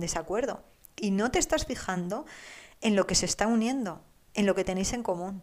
desacuerdo 0.00 0.62
y 0.96 1.10
no 1.10 1.30
te 1.30 1.38
estás 1.38 1.66
fijando 1.66 2.24
en 2.84 2.94
lo 2.94 3.06
que 3.06 3.16
se 3.16 3.26
está 3.26 3.48
uniendo, 3.48 4.00
en 4.34 4.46
lo 4.46 4.54
que 4.54 4.62
tenéis 4.62 4.92
en 4.92 5.02
común. 5.02 5.42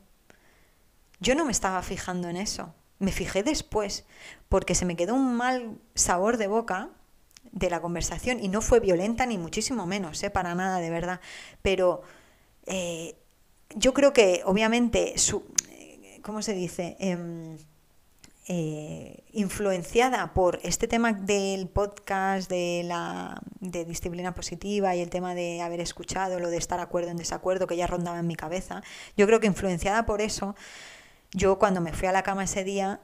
Yo 1.19 1.35
no 1.35 1.43
me 1.43 1.51
estaba 1.51 1.81
fijando 1.81 2.29
en 2.29 2.37
eso, 2.37 2.73
me 2.99 3.11
fijé 3.11 3.43
después, 3.43 4.05
porque 4.47 4.75
se 4.75 4.85
me 4.85 4.95
quedó 4.95 5.15
un 5.15 5.35
mal 5.35 5.79
sabor 5.95 6.37
de 6.37 6.47
boca 6.47 6.89
de 7.51 7.69
la 7.71 7.81
conversación 7.81 8.39
y 8.39 8.47
no 8.47 8.61
fue 8.61 8.79
violenta 8.79 9.25
ni 9.25 9.39
muchísimo 9.39 9.87
menos, 9.87 10.21
¿eh? 10.23 10.29
para 10.29 10.53
nada 10.53 10.77
de 10.77 10.91
verdad. 10.91 11.19
Pero 11.63 12.03
eh, 12.67 13.15
yo 13.75 13.93
creo 13.93 14.13
que 14.13 14.43
obviamente, 14.45 15.17
su, 15.17 15.43
¿cómo 16.21 16.43
se 16.43 16.53
dice? 16.53 16.95
Em, 16.99 17.57
eh, 18.47 19.23
influenciada 19.31 20.33
por 20.33 20.59
este 20.63 20.87
tema 20.87 21.13
del 21.13 21.67
podcast 21.67 22.49
de 22.49 22.81
la 22.83 23.39
de 23.59 23.85
disciplina 23.85 24.33
positiva 24.33 24.95
y 24.95 25.01
el 25.01 25.09
tema 25.09 25.35
de 25.35 25.61
haber 25.61 25.79
escuchado 25.79 26.39
lo 26.39 26.49
de 26.49 26.57
estar 26.57 26.79
acuerdo 26.79 27.11
en 27.11 27.17
desacuerdo 27.17 27.67
que 27.67 27.77
ya 27.77 27.87
rondaba 27.87 28.19
en 28.19 28.27
mi 28.27 28.35
cabeza, 28.35 28.81
yo 29.15 29.27
creo 29.27 29.39
que 29.39 29.47
influenciada 29.47 30.05
por 30.05 30.21
eso, 30.21 30.55
yo 31.33 31.59
cuando 31.59 31.81
me 31.81 31.93
fui 31.93 32.07
a 32.07 32.11
la 32.11 32.23
cama 32.23 32.45
ese 32.45 32.63
día 32.63 32.99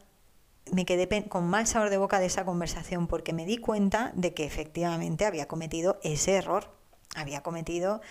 me 0.71 0.85
quedé 0.85 1.27
con 1.27 1.47
mal 1.47 1.67
sabor 1.67 1.89
de 1.89 1.97
boca 1.97 2.19
de 2.19 2.25
esa 2.25 2.45
conversación 2.45 3.07
porque 3.07 3.33
me 3.33 3.45
di 3.45 3.57
cuenta 3.57 4.11
de 4.15 4.33
que 4.33 4.43
efectivamente 4.43 5.25
había 5.25 5.47
cometido 5.47 5.99
ese 6.03 6.35
error, 6.35 6.71
había 7.15 7.41
cometido 7.41 8.01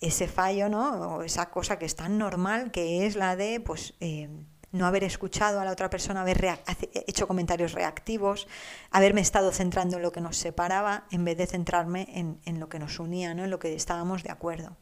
ese 0.00 0.28
fallo, 0.28 0.68
¿no? 0.68 1.16
O 1.16 1.22
esa 1.22 1.50
cosa 1.50 1.78
que 1.78 1.86
es 1.86 1.96
tan 1.96 2.18
normal, 2.18 2.70
que 2.70 3.06
es 3.06 3.16
la 3.16 3.36
de, 3.36 3.60
pues, 3.60 3.94
eh, 4.00 4.28
no 4.74 4.86
haber 4.86 5.04
escuchado 5.04 5.60
a 5.60 5.64
la 5.64 5.70
otra 5.70 5.88
persona, 5.88 6.22
haber 6.22 6.58
hecho 7.06 7.28
comentarios 7.28 7.72
reactivos, 7.72 8.48
haberme 8.90 9.20
estado 9.20 9.52
centrando 9.52 9.96
en 9.96 10.02
lo 10.02 10.10
que 10.10 10.20
nos 10.20 10.36
separaba 10.36 11.04
en 11.10 11.24
vez 11.24 11.38
de 11.38 11.46
centrarme 11.46 12.08
en, 12.12 12.40
en 12.44 12.58
lo 12.58 12.68
que 12.68 12.80
nos 12.80 12.98
unía, 12.98 13.34
¿no? 13.34 13.44
en 13.44 13.50
lo 13.50 13.60
que 13.60 13.74
estábamos 13.74 14.24
de 14.24 14.32
acuerdo. 14.32 14.76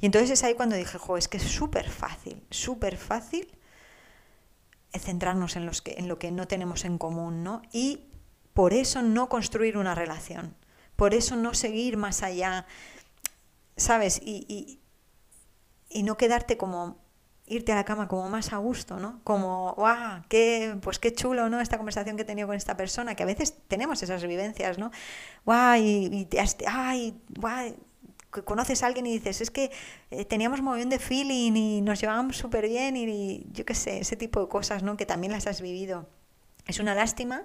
Y 0.00 0.06
entonces 0.06 0.30
es 0.30 0.44
ahí 0.44 0.54
cuando 0.54 0.76
dije, 0.76 0.98
jo, 0.98 1.16
es 1.16 1.28
que 1.28 1.38
es 1.38 1.44
súper 1.44 1.88
fácil, 1.88 2.46
súper 2.50 2.98
fácil 2.98 3.48
centrarnos 4.98 5.56
en, 5.56 5.66
los 5.66 5.82
que, 5.82 5.94
en 5.98 6.08
lo 6.08 6.18
que 6.18 6.30
no 6.30 6.46
tenemos 6.46 6.84
en 6.84 6.98
común, 6.98 7.42
¿no? 7.42 7.62
Y 7.72 8.04
por 8.54 8.72
eso 8.72 9.02
no 9.02 9.28
construir 9.28 9.76
una 9.76 9.94
relación, 9.94 10.54
por 10.96 11.14
eso 11.14 11.36
no 11.36 11.54
seguir 11.54 11.96
más 11.96 12.22
allá, 12.22 12.66
¿sabes? 13.76 14.20
Y, 14.22 14.46
y, 14.48 14.80
y 15.88 16.02
no 16.02 16.16
quedarte 16.16 16.56
como 16.56 16.98
irte 17.46 17.72
a 17.72 17.76
la 17.76 17.84
cama 17.84 18.08
como 18.08 18.28
más 18.28 18.52
a 18.52 18.56
gusto, 18.56 18.98
¿no? 18.98 19.20
Como, 19.24 19.74
¡guau! 19.74 20.22
Qué, 20.28 20.76
pues 20.82 20.98
qué 20.98 21.12
chulo, 21.12 21.48
¿no? 21.48 21.60
Esta 21.60 21.76
conversación 21.76 22.16
que 22.16 22.22
he 22.22 22.26
tenido 22.26 22.48
con 22.48 22.56
esta 22.56 22.76
persona, 22.76 23.14
que 23.14 23.22
a 23.22 23.26
veces 23.26 23.54
tenemos 23.68 24.02
esas 24.02 24.26
vivencias, 24.26 24.78
¿no? 24.78 24.90
¡Guau! 25.44 25.76
Y, 25.76 26.28
y 26.30 26.38
¡ay! 26.66 27.20
¡guau! 27.38 27.74
conoces 28.44 28.82
a 28.82 28.86
alguien 28.86 29.06
y 29.06 29.12
dices, 29.12 29.40
es 29.40 29.50
que 29.50 29.70
eh, 30.10 30.24
teníamos 30.24 30.60
muy 30.60 30.76
bien 30.76 30.88
de 30.88 30.98
feeling 30.98 31.52
y 31.56 31.80
nos 31.80 32.00
llevábamos 32.00 32.36
súper 32.36 32.68
bien 32.68 32.96
y, 32.96 33.46
yo 33.52 33.64
qué 33.64 33.74
sé, 33.74 33.98
ese 33.98 34.16
tipo 34.16 34.40
de 34.40 34.48
cosas, 34.48 34.82
¿no? 34.82 34.96
Que 34.96 35.06
también 35.06 35.32
las 35.32 35.46
has 35.46 35.60
vivido. 35.60 36.06
Es 36.66 36.80
una 36.80 36.94
lástima, 36.94 37.44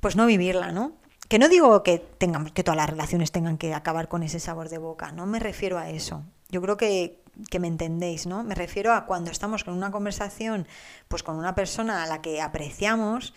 pues 0.00 0.16
no 0.16 0.26
vivirla, 0.26 0.72
¿no? 0.72 0.92
Que 1.28 1.38
no 1.38 1.48
digo 1.48 1.82
que, 1.82 1.98
tengamos, 1.98 2.52
que 2.52 2.62
todas 2.62 2.76
las 2.76 2.90
relaciones 2.90 3.32
tengan 3.32 3.58
que 3.58 3.74
acabar 3.74 4.08
con 4.08 4.22
ese 4.22 4.38
sabor 4.38 4.68
de 4.68 4.78
boca, 4.78 5.12
no 5.12 5.26
me 5.26 5.40
refiero 5.40 5.78
a 5.78 5.90
eso. 5.90 6.22
Yo 6.48 6.62
creo 6.62 6.76
que, 6.76 7.22
que 7.50 7.58
me 7.58 7.68
entendéis, 7.68 8.26
¿no? 8.26 8.44
Me 8.44 8.54
refiero 8.54 8.92
a 8.92 9.06
cuando 9.06 9.30
estamos 9.30 9.64
con 9.64 9.74
una 9.74 9.90
conversación, 9.90 10.66
pues 11.08 11.22
con 11.22 11.36
una 11.36 11.54
persona 11.54 12.02
a 12.02 12.06
la 12.06 12.22
que 12.22 12.40
apreciamos, 12.40 13.34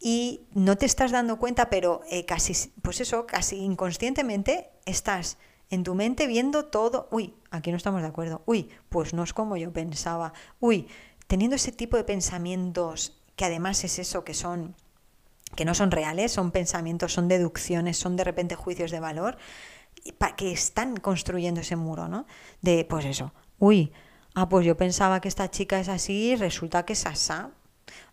y 0.00 0.46
no 0.52 0.76
te 0.76 0.86
estás 0.86 1.10
dando 1.10 1.38
cuenta, 1.38 1.70
pero 1.70 2.02
eh, 2.10 2.24
casi, 2.26 2.70
pues 2.82 3.00
eso, 3.00 3.26
casi 3.26 3.56
inconscientemente 3.56 4.70
estás 4.84 5.38
en 5.70 5.82
tu 5.84 5.94
mente 5.94 6.26
viendo 6.26 6.66
todo, 6.66 7.08
uy, 7.10 7.34
aquí 7.50 7.70
no 7.70 7.76
estamos 7.76 8.02
de 8.02 8.08
acuerdo, 8.08 8.42
uy, 8.46 8.70
pues 8.88 9.14
no 9.14 9.22
es 9.22 9.32
como 9.32 9.56
yo 9.56 9.72
pensaba, 9.72 10.32
uy, 10.60 10.88
teniendo 11.26 11.56
ese 11.56 11.72
tipo 11.72 11.96
de 11.96 12.04
pensamientos 12.04 13.20
que 13.36 13.44
además 13.44 13.82
es 13.84 13.98
eso 13.98 14.24
que 14.24 14.34
son 14.34 14.74
que 15.54 15.64
no 15.64 15.74
son 15.74 15.90
reales, 15.90 16.32
son 16.32 16.50
pensamientos, 16.50 17.12
son 17.12 17.28
deducciones, 17.28 17.96
son 17.96 18.16
de 18.16 18.24
repente 18.24 18.56
juicios 18.56 18.90
de 18.90 19.00
valor, 19.00 19.38
que 20.36 20.52
están 20.52 20.96
construyendo 20.96 21.60
ese 21.60 21.76
muro, 21.76 22.08
¿no? 22.08 22.26
De, 22.60 22.84
pues 22.84 23.04
eso, 23.04 23.32
uy, 23.58 23.92
ah, 24.34 24.48
pues 24.48 24.66
yo 24.66 24.76
pensaba 24.76 25.20
que 25.20 25.28
esta 25.28 25.50
chica 25.50 25.80
es 25.80 25.88
así 25.88 26.36
resulta 26.36 26.84
que 26.84 26.92
es 26.92 27.06
asá. 27.06 27.50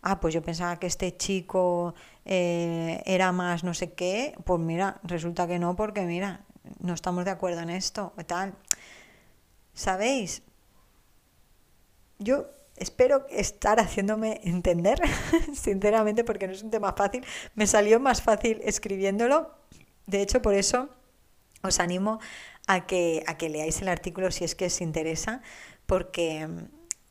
Ah, 0.01 0.19
pues 0.19 0.33
yo 0.33 0.41
pensaba 0.41 0.77
que 0.77 0.87
este 0.87 1.17
chico 1.17 1.95
eh, 2.25 3.01
era 3.05 3.31
más 3.31 3.63
no 3.63 3.73
sé 3.73 3.93
qué, 3.93 4.35
pues 4.45 4.59
mira, 4.59 4.99
resulta 5.03 5.47
que 5.47 5.59
no, 5.59 5.75
porque 5.75 6.01
mira, 6.01 6.45
no 6.79 6.93
estamos 6.93 7.25
de 7.25 7.31
acuerdo 7.31 7.61
en 7.61 7.69
esto 7.69 8.13
tal. 8.27 8.53
¿Sabéis? 9.73 10.43
Yo 12.19 12.45
espero 12.77 13.25
estar 13.29 13.79
haciéndome 13.79 14.41
entender, 14.43 15.01
sinceramente, 15.53 16.23
porque 16.23 16.47
no 16.47 16.53
es 16.53 16.63
un 16.63 16.69
tema 16.69 16.93
fácil. 16.93 17.25
Me 17.55 17.67
salió 17.67 17.99
más 17.99 18.21
fácil 18.21 18.61
escribiéndolo. 18.63 19.51
De 20.05 20.21
hecho, 20.21 20.41
por 20.41 20.53
eso 20.53 20.89
os 21.63 21.79
animo 21.79 22.19
a 22.67 22.85
que, 22.85 23.23
a 23.27 23.37
que 23.37 23.49
leáis 23.49 23.81
el 23.81 23.87
artículo 23.87 24.31
si 24.31 24.43
es 24.43 24.53
que 24.55 24.67
os 24.67 24.81
interesa, 24.81 25.41
porque, 25.85 26.47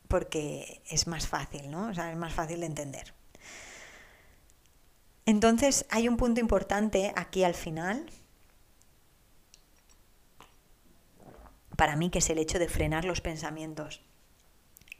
porque 0.07 0.81
es 0.89 1.07
más 1.07 1.27
fácil, 1.27 1.69
¿no? 1.69 1.89
O 1.89 1.93
sea, 1.93 2.11
es 2.11 2.17
más 2.17 2.33
fácil 2.33 2.61
de 2.61 2.67
entender. 2.67 3.13
Entonces, 5.25 5.85
hay 5.89 6.07
un 6.07 6.17
punto 6.17 6.39
importante 6.39 7.13
aquí 7.15 7.43
al 7.43 7.55
final, 7.55 8.05
para 11.75 11.95
mí, 11.95 12.09
que 12.09 12.19
es 12.19 12.29
el 12.29 12.37
hecho 12.37 12.59
de 12.59 12.67
frenar 12.69 13.05
los 13.05 13.21
pensamientos. 13.21 14.01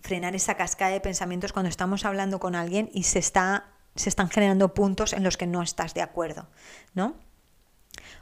Frenar 0.02 0.36
esa 0.36 0.56
cascada 0.56 0.92
de 0.92 1.00
pensamientos 1.00 1.54
cuando 1.54 1.70
estamos 1.70 2.06
hablando 2.06 2.40
con 2.40 2.56
alguien 2.56 2.90
y 2.94 3.04
se, 3.04 3.20
está, 3.20 3.72
se 3.96 4.10
están 4.10 4.30
generando 4.30 4.74
puntos 4.74 5.14
en 5.14 5.24
los 5.24 5.38
que 5.38 5.46
no 5.46 5.62
estás 5.62 5.94
de 5.94 6.02
acuerdo, 6.02 6.48
¿no? 6.94 7.16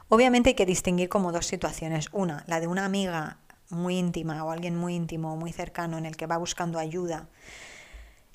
Obviamente 0.08 0.50
hay 0.50 0.54
que 0.54 0.66
distinguir 0.66 1.08
como 1.08 1.32
dos 1.32 1.46
situaciones. 1.46 2.08
Una, 2.12 2.44
la 2.46 2.60
de 2.60 2.66
una 2.66 2.84
amiga 2.84 3.38
muy 3.70 3.98
íntima 3.98 4.44
o 4.44 4.50
alguien 4.50 4.76
muy 4.76 4.94
íntimo, 4.94 5.36
muy 5.36 5.52
cercano, 5.52 5.98
en 5.98 6.06
el 6.06 6.16
que 6.16 6.26
va 6.26 6.36
buscando 6.36 6.78
ayuda 6.78 7.28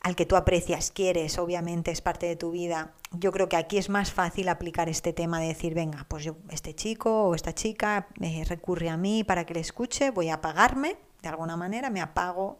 al 0.02 0.16
que 0.16 0.26
tú 0.26 0.36
aprecias, 0.36 0.92
quieres, 0.92 1.38
obviamente 1.38 1.92
es 1.92 2.02
parte 2.02 2.28
de 2.28 2.36
tu 2.36 2.52
vida. 2.52 2.94
Yo 3.12 3.32
creo 3.32 3.50
que 3.50 3.58
aquí 3.58 3.78
es 3.78 3.90
más 3.90 4.12
fácil 4.12 4.48
aplicar 4.48 4.90
este 4.90 5.12
tema 5.12 5.40
de 5.40 5.48
decir, 5.48 5.74
venga, 5.74 6.06
pues 6.08 6.24
yo, 6.24 6.38
este 6.50 6.76
chico 6.76 7.24
o 7.24 7.36
esta 7.36 7.54
chica 7.54 8.08
me 8.20 8.44
recurre 8.46 8.90
a 8.90 8.98
mí 8.98 9.24
para 9.24 9.46
que 9.46 9.54
le 9.54 9.60
escuche, 9.60 10.12
voy 10.12 10.30
a 10.30 10.36
apagarme, 10.36 10.98
de 11.22 11.30
alguna 11.30 11.58
manera, 11.58 11.90
me 11.90 12.00
apago, 12.00 12.60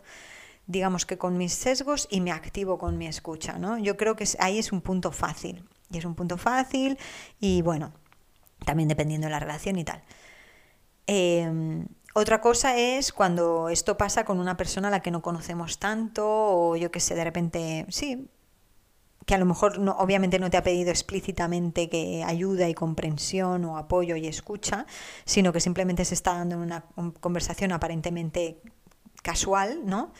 digamos 0.66 1.06
que 1.06 1.18
con 1.18 1.38
mis 1.38 1.54
sesgos 1.54 2.08
y 2.10 2.22
me 2.22 2.32
activo 2.32 2.78
con 2.78 2.98
mi 2.98 3.08
escucha, 3.08 3.58
¿no? 3.58 3.78
Yo 3.78 3.98
creo 3.98 4.16
que 4.16 4.28
ahí 4.40 4.58
es 4.58 4.72
un 4.72 4.82
punto 4.82 5.12
fácil, 5.12 5.64
y 5.92 6.00
es 6.00 6.06
un 6.06 6.16
punto 6.16 6.38
fácil 6.38 6.98
y 7.40 7.62
bueno, 7.62 7.94
también 8.68 8.90
dependiendo 8.90 9.26
de 9.26 9.32
la 9.32 9.40
relación 9.40 9.80
y 9.80 9.86
tal. 9.86 10.04
Eh, 11.08 11.50
otra 12.14 12.42
cosa 12.42 12.78
es 12.78 13.14
cuando 13.14 13.70
esto 13.70 13.96
pasa 13.96 14.26
con 14.26 14.40
una 14.40 14.58
persona 14.58 14.90
a 14.90 14.92
la 14.92 15.00
que 15.00 15.10
no 15.10 15.22
conocemos 15.22 15.80
tanto 15.80 16.26
o 16.28 16.76
yo 16.76 16.92
que 16.92 17.00
sé, 17.00 17.16
de 17.16 17.24
repente, 17.24 17.86
sí, 17.90 18.28
que 19.26 19.36
a 19.36 19.38
lo 19.38 19.46
mejor 19.46 19.80
no, 19.80 19.92
obviamente 19.94 20.40
no 20.40 20.50
te 20.50 20.58
ha 20.58 20.64
pedido 20.64 20.90
explícitamente 20.90 21.90
que 21.90 22.24
ayuda 22.26 22.68
y 22.70 22.74
comprensión 22.74 23.66
o 23.66 23.78
apoyo 23.78 24.16
y 24.16 24.28
escucha, 24.28 24.86
sino 25.26 25.54
que 25.54 25.60
simplemente 25.60 26.06
se 26.06 26.16
está 26.16 26.34
dando 26.34 26.58
una 26.58 26.86
conversación 27.20 27.72
aparentemente 27.72 28.62
casual, 29.22 29.82
¿no? 29.86 30.12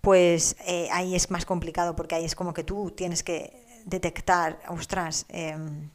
Pues 0.00 0.56
eh, 0.66 0.88
ahí 0.90 1.14
es 1.14 1.30
más 1.30 1.44
complicado 1.44 1.94
porque 1.96 2.14
ahí 2.14 2.24
es 2.24 2.34
como 2.34 2.54
que 2.54 2.64
tú 2.64 2.92
tienes 2.92 3.22
que 3.22 3.62
detectar, 3.84 4.58
ostras, 4.68 5.26
em, 5.28 5.90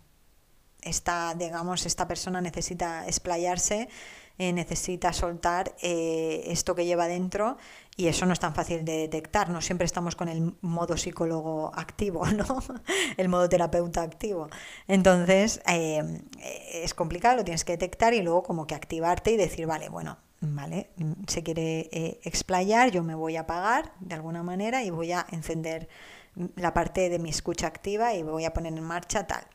esta, 0.81 1.33
digamos, 1.35 1.85
esta 1.85 2.07
persona 2.07 2.41
necesita 2.41 3.05
explayarse 3.07 3.89
eh, 4.41 4.53
necesita 4.53 5.13
soltar 5.13 5.75
eh, 5.83 6.45
esto 6.47 6.73
que 6.73 6.85
lleva 6.85 7.07
dentro 7.07 7.57
y 7.95 8.07
eso 8.07 8.25
no 8.25 8.33
es 8.33 8.39
tan 8.39 8.55
fácil 8.55 8.83
de 8.83 8.97
detectar. 8.97 9.51
No 9.51 9.61
siempre 9.61 9.85
estamos 9.85 10.15
con 10.15 10.29
el 10.29 10.55
modo 10.61 10.97
psicólogo 10.97 11.71
activo, 11.75 12.25
¿no? 12.31 12.57
el 13.17 13.29
modo 13.29 13.47
terapeuta 13.47 14.01
activo. 14.01 14.49
Entonces 14.87 15.61
eh, 15.67 16.23
es 16.73 16.95
complicado, 16.95 17.37
lo 17.37 17.43
tienes 17.43 17.63
que 17.63 17.73
detectar 17.73 18.15
y 18.15 18.23
luego 18.23 18.41
como 18.41 18.65
que 18.65 18.73
activarte 18.73 19.31
y 19.31 19.37
decir, 19.37 19.67
vale, 19.67 19.89
bueno, 19.89 20.17
vale, 20.39 20.89
se 21.27 21.43
quiere 21.43 22.19
explayar, 22.23 22.89
yo 22.89 23.03
me 23.03 23.13
voy 23.13 23.35
a 23.35 23.41
apagar 23.41 23.93
de 23.99 24.15
alguna 24.15 24.41
manera 24.41 24.83
y 24.83 24.89
voy 24.89 25.11
a 25.11 25.27
encender 25.29 25.87
la 26.55 26.73
parte 26.73 27.09
de 27.09 27.19
mi 27.19 27.29
escucha 27.29 27.67
activa 27.67 28.15
y 28.15 28.23
voy 28.23 28.45
a 28.45 28.53
poner 28.53 28.73
en 28.73 28.83
marcha 28.83 29.27
tal. 29.27 29.45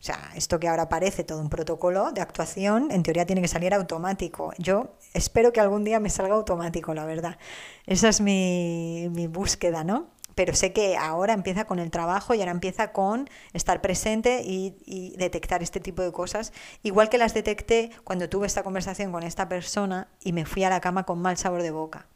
O 0.00 0.02
sea, 0.02 0.32
esto 0.34 0.58
que 0.58 0.66
ahora 0.66 0.88
parece 0.88 1.24
todo 1.24 1.42
un 1.42 1.50
protocolo 1.50 2.10
de 2.12 2.22
actuación, 2.22 2.90
en 2.90 3.02
teoría 3.02 3.26
tiene 3.26 3.42
que 3.42 3.48
salir 3.48 3.74
automático. 3.74 4.54
Yo 4.56 4.94
espero 5.12 5.52
que 5.52 5.60
algún 5.60 5.84
día 5.84 6.00
me 6.00 6.08
salga 6.08 6.34
automático, 6.34 6.94
la 6.94 7.04
verdad. 7.04 7.36
Esa 7.84 8.08
es 8.08 8.22
mi, 8.22 9.10
búsqueda, 9.28 9.84
¿no? 9.84 10.08
Pero 10.34 10.54
sé 10.54 10.72
que 10.72 10.96
ahora 10.96 11.34
empieza 11.34 11.66
con 11.66 11.78
el 11.78 11.90
trabajo 11.90 12.32
y 12.32 12.40
ahora 12.40 12.52
empieza 12.52 12.92
con 12.92 13.28
estar 13.52 13.82
presente 13.82 14.42
y, 14.42 14.78
y 14.86 15.14
detectar 15.18 15.62
este 15.62 15.80
tipo 15.80 16.00
de 16.00 16.12
cosas. 16.12 16.54
Igual 16.82 17.10
que 17.10 17.18
las 17.18 17.34
detecté 17.34 17.90
cuando 18.02 18.30
tuve 18.30 18.46
esta 18.46 18.62
conversación 18.62 19.12
con 19.12 19.22
esta 19.22 19.50
persona 19.50 20.08
y 20.24 20.32
me 20.32 20.46
fui 20.46 20.64
a 20.64 20.70
la 20.70 20.80
cama 20.80 21.04
con 21.04 21.20
mal 21.20 21.36
sabor 21.36 21.62
de 21.62 21.72
boca. 21.72 22.06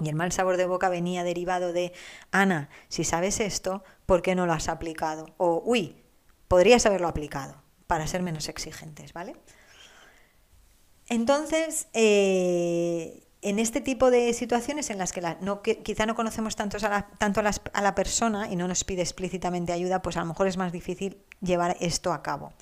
Y 0.00 0.08
el 0.08 0.16
mal 0.16 0.32
sabor 0.32 0.56
de 0.56 0.66
boca 0.66 0.88
venía 0.88 1.22
derivado 1.22 1.72
de, 1.72 1.92
Ana, 2.32 2.68
si 2.88 3.04
sabes 3.04 3.38
esto, 3.38 3.84
¿por 4.06 4.22
qué 4.22 4.34
no 4.34 4.46
lo 4.46 4.52
has 4.54 4.68
aplicado? 4.68 5.26
O, 5.36 5.62
uy, 5.64 6.01
podrías 6.52 6.84
haberlo 6.84 7.08
aplicado 7.08 7.54
para 7.86 8.06
ser 8.06 8.22
menos 8.22 8.50
exigentes, 8.50 9.14
¿vale? 9.14 9.34
Entonces, 11.08 11.88
eh, 11.94 13.22
en 13.40 13.58
este 13.58 13.80
tipo 13.80 14.10
de 14.10 14.34
situaciones 14.34 14.90
en 14.90 14.98
las 14.98 15.12
que, 15.12 15.82
quizá 15.82 16.04
no 16.04 16.14
conocemos 16.14 16.54
tanto, 16.54 16.76
a 16.76 16.90
la, 16.90 17.08
tanto 17.16 17.40
a, 17.40 17.80
la 17.80 17.94
persona 17.94 18.52
y 18.52 18.56
no 18.56 18.68
nos 18.68 18.84
pide 18.84 19.00
explícitamente 19.00 19.72
ayuda, 19.72 20.02
pues 20.02 20.18
a 20.18 20.20
lo 20.20 20.26
mejor 20.26 20.46
es 20.46 20.58
más 20.58 20.72
difícil 20.72 21.16
llevar 21.40 21.78
esto 21.80 22.12
a 22.12 22.22
cabo. 22.22 22.52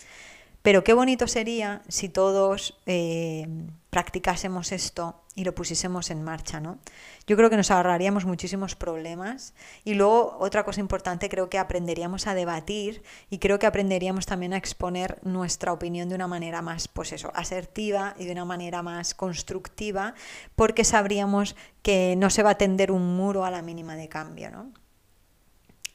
Pero 0.63 0.85
qué 0.85 0.93
bonito 0.93 1.27
sería 1.27 1.83
si 1.89 2.09
todos 2.09 2.79
eh, 2.87 3.49
practicásemos 3.91 4.71
esto 4.71 5.21
y 5.35 5.43
lo 5.45 5.55
pusiésemos 5.55 6.11
en 6.11 6.23
marcha, 6.23 6.61
¿no? 6.61 6.79
Yo 7.27 7.37
creo 7.37 7.51
que 7.51 7.57
nos 7.57 7.73
ahorraríamos 7.73 8.25
muchísimos 8.25 8.77
problemas 8.77 9.53
y 9.85 9.95
luego 9.95 10.37
otra 10.39 10.65
cosa 10.65 10.81
importante, 10.81 11.29
creo 11.29 11.51
que 11.51 11.59
aprenderíamos 11.59 12.29
a 12.29 12.35
debatir 12.35 13.03
y 13.31 13.39
creo 13.39 13.59
que 13.59 13.67
aprenderíamos 13.67 14.27
también 14.27 14.53
a 14.53 14.57
exponer 14.57 15.19
nuestra 15.23 15.73
opinión 15.73 16.09
de 16.09 16.15
una 16.15 16.29
manera 16.29 16.63
más, 16.63 16.87
pues 16.87 17.13
eso, 17.13 17.33
asertiva 17.35 18.15
y 18.17 18.27
de 18.27 18.33
una 18.33 18.45
manera 18.45 18.83
más 18.83 19.15
constructiva, 19.15 20.15
porque 20.55 20.85
sabríamos 20.85 21.57
que 21.83 22.15
no 22.17 22.31
se 22.31 22.45
va 22.45 22.51
a 22.51 22.59
tender 22.59 22.93
un 22.93 23.17
muro 23.17 23.45
a 23.45 23.51
la 23.51 23.63
mínima 23.63 23.97
de 23.97 24.09
cambio, 24.09 24.51
¿no? 24.51 24.73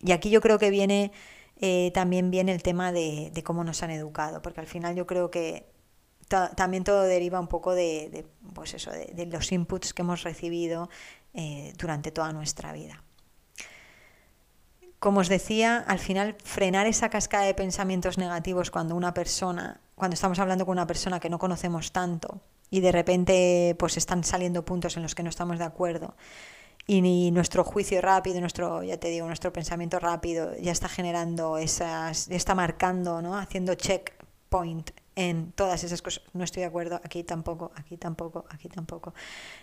Y 0.01 0.11
aquí 0.11 0.29
yo 0.29 0.41
creo 0.41 0.59
que 0.59 0.69
viene 0.69 1.11
eh, 1.57 1.91
también 1.93 2.31
viene 2.31 2.51
el 2.51 2.61
tema 2.61 2.91
de, 2.91 3.31
de 3.33 3.43
cómo 3.43 3.63
nos 3.63 3.81
han 3.81 3.91
educado, 3.91 4.41
porque 4.41 4.59
al 4.59 4.67
final 4.67 4.95
yo 4.95 5.07
creo 5.07 5.31
que 5.31 5.74
también 6.27 6.83
todo 6.83 7.03
deriva 7.03 7.39
un 7.39 7.47
poco 7.47 7.73
de, 7.73 8.25
pues 8.53 8.73
eso, 8.73 8.91
de, 8.91 9.25
los 9.27 9.51
inputs 9.51 9.93
que 9.93 10.01
hemos 10.01 10.23
recibido 10.23 10.89
eh, 11.33 11.73
durante 11.77 12.11
toda 12.11 12.33
nuestra 12.33 12.73
vida. 12.73 13.03
Como 14.99 15.19
os 15.19 15.29
decía, 15.29 15.83
al 15.87 15.99
final 15.99 16.35
frenar 16.43 16.87
esa 16.87 17.09
cascada 17.09 17.45
de 17.45 17.53
pensamientos 17.53 18.17
negativos 18.17 18.71
cuando 18.71 18.95
una 18.95 19.13
persona, 19.13 19.79
cuando 19.93 20.15
estamos 20.15 20.39
hablando 20.39 20.65
con 20.65 20.73
una 20.73 20.87
persona 20.87 21.19
que 21.19 21.29
no 21.29 21.37
conocemos 21.37 21.91
tanto 21.91 22.41
y 22.71 22.79
de 22.79 22.91
repente 22.91 23.75
pues 23.77 23.97
están 23.97 24.23
saliendo 24.23 24.65
puntos 24.65 24.97
en 24.97 25.03
los 25.03 25.13
que 25.13 25.21
no 25.21 25.29
estamos 25.29 25.59
de 25.59 25.65
acuerdo 25.65 26.15
y 26.87 27.31
nuestro 27.31 27.63
juicio 27.63 27.99
rápido, 28.01 28.39
nuestro, 28.39 28.83
ya 28.83 28.97
te 28.97 29.09
digo, 29.09 29.25
nuestro 29.25 29.51
pensamiento 29.51 29.99
rápido 29.99 30.55
ya 30.57 30.71
está 30.71 30.87
generando 30.87 31.57
esas, 31.57 32.27
ya 32.27 32.35
está 32.35 32.53
marcando, 32.53 33.21
¿no? 33.21 33.37
haciendo 33.37 33.73
check 33.75 34.13
point 34.49 34.91
en 35.15 35.51
todas 35.53 35.83
esas 35.83 36.01
cosas. 36.01 36.23
No 36.33 36.43
estoy 36.43 36.61
de 36.61 36.67
acuerdo, 36.67 37.01
aquí 37.03 37.23
tampoco, 37.23 37.71
aquí 37.75 37.97
tampoco, 37.97 38.45
aquí 38.49 38.69
tampoco. 38.69 39.13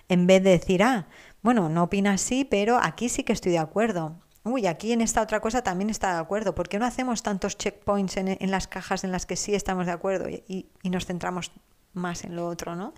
En 0.08 0.26
vez 0.26 0.42
de 0.42 0.50
decir, 0.50 0.82
ah, 0.82 1.06
bueno, 1.42 1.68
no 1.68 1.84
opina 1.84 2.12
así, 2.12 2.44
pero 2.44 2.78
aquí 2.82 3.08
sí 3.08 3.24
que 3.24 3.32
estoy 3.32 3.52
de 3.52 3.58
acuerdo. 3.58 4.16
Uy, 4.44 4.66
aquí 4.66 4.92
en 4.92 5.02
esta 5.02 5.22
otra 5.22 5.40
cosa 5.40 5.62
también 5.62 5.88
está 5.88 6.14
de 6.14 6.20
acuerdo. 6.20 6.54
¿Por 6.54 6.68
qué 6.68 6.78
no 6.78 6.86
hacemos 6.86 7.22
tantos 7.22 7.56
checkpoints 7.56 8.16
en, 8.16 8.28
en 8.40 8.50
las 8.50 8.66
cajas 8.66 9.04
en 9.04 9.12
las 9.12 9.24
que 9.24 9.36
sí 9.36 9.54
estamos 9.54 9.86
de 9.86 9.92
acuerdo 9.92 10.28
y, 10.28 10.66
y, 10.82 10.90
nos 10.90 11.06
centramos 11.06 11.52
más 11.92 12.24
en 12.24 12.34
lo 12.34 12.48
otro, 12.48 12.74
¿no? 12.74 12.92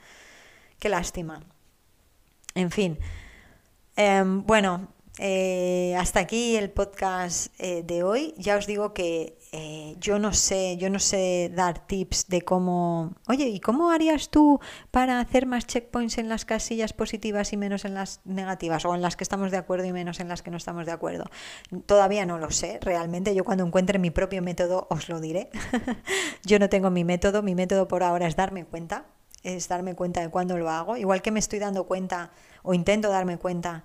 Qué 0.79 0.88
lástima. 0.88 1.40
En 2.55 2.71
fin. 2.71 2.99
Em, 3.97 4.45
bueno, 4.47 4.88
eh, 5.18 5.94
hasta 5.96 6.20
aquí 6.20 6.57
el 6.57 6.70
podcast 6.70 7.48
eh, 7.59 7.85
de 7.85 8.03
hoy. 8.03 8.35
Ya 8.37 8.57
os 8.57 8.66
digo 8.66 8.92
que 8.92 9.38
eh, 9.53 9.94
yo 10.00 10.18
no 10.18 10.33
sé, 10.33 10.77
yo 10.77 10.90
no 10.90 10.98
sé 10.98 11.53
dar 11.55 11.87
tips 11.87 12.27
de 12.27 12.42
cómo, 12.42 13.14
oye, 13.29 13.46
¿y 13.46 13.61
cómo 13.61 13.92
harías 13.92 14.29
tú 14.31 14.59
para 14.90 15.20
hacer 15.20 15.46
más 15.46 15.66
checkpoints 15.66 16.18
en 16.18 16.29
las 16.29 16.44
casillas 16.44 16.92
positivas 16.92 17.53
y 17.53 17.57
menos 17.57 17.85
en 17.85 17.94
las 17.94 18.20
negativas? 18.24 18.85
O 18.85 18.94
en 18.96 19.03
las 19.03 19.14
que 19.14 19.22
estamos 19.22 19.53
de 19.53 19.57
acuerdo 19.57 19.87
y 19.87 19.92
menos 19.92 20.18
en 20.18 20.29
las 20.29 20.42
que 20.42 20.50
no 20.50 20.57
estamos 20.57 20.87
de 20.87 20.92
acuerdo. 20.92 21.27
Todavía 21.87 22.27
no 22.27 22.38
lo 22.38 22.50
sé, 22.50 22.81
realmente. 22.83 23.35
Yo 23.37 23.44
cuando 23.44 23.64
encuentre 23.64 24.00
mi 24.00 24.11
propio 24.11 24.42
método 24.42 24.88
os 24.90 25.09
lo 25.09 25.20
diré. 25.20 25.50
yo 26.44 26.59
no 26.59 26.68
tengo 26.68 26.90
mi 26.90 27.05
método, 27.05 27.42
mi 27.42 27.55
método 27.55 27.87
por 27.87 28.03
ahora 28.03 28.27
es 28.27 28.35
darme 28.35 28.64
cuenta, 28.64 29.07
es 29.44 29.68
darme 29.68 29.94
cuenta 29.94 30.22
de 30.22 30.31
cuándo 30.31 30.59
lo 30.59 30.70
hago. 30.70 30.96
Igual 30.96 31.22
que 31.22 31.31
me 31.31 31.38
estoy 31.38 31.61
dando 31.61 31.85
cuenta 31.85 32.33
o 32.64 32.74
intento 32.74 33.11
darme 33.11 33.38
cuenta 33.38 33.85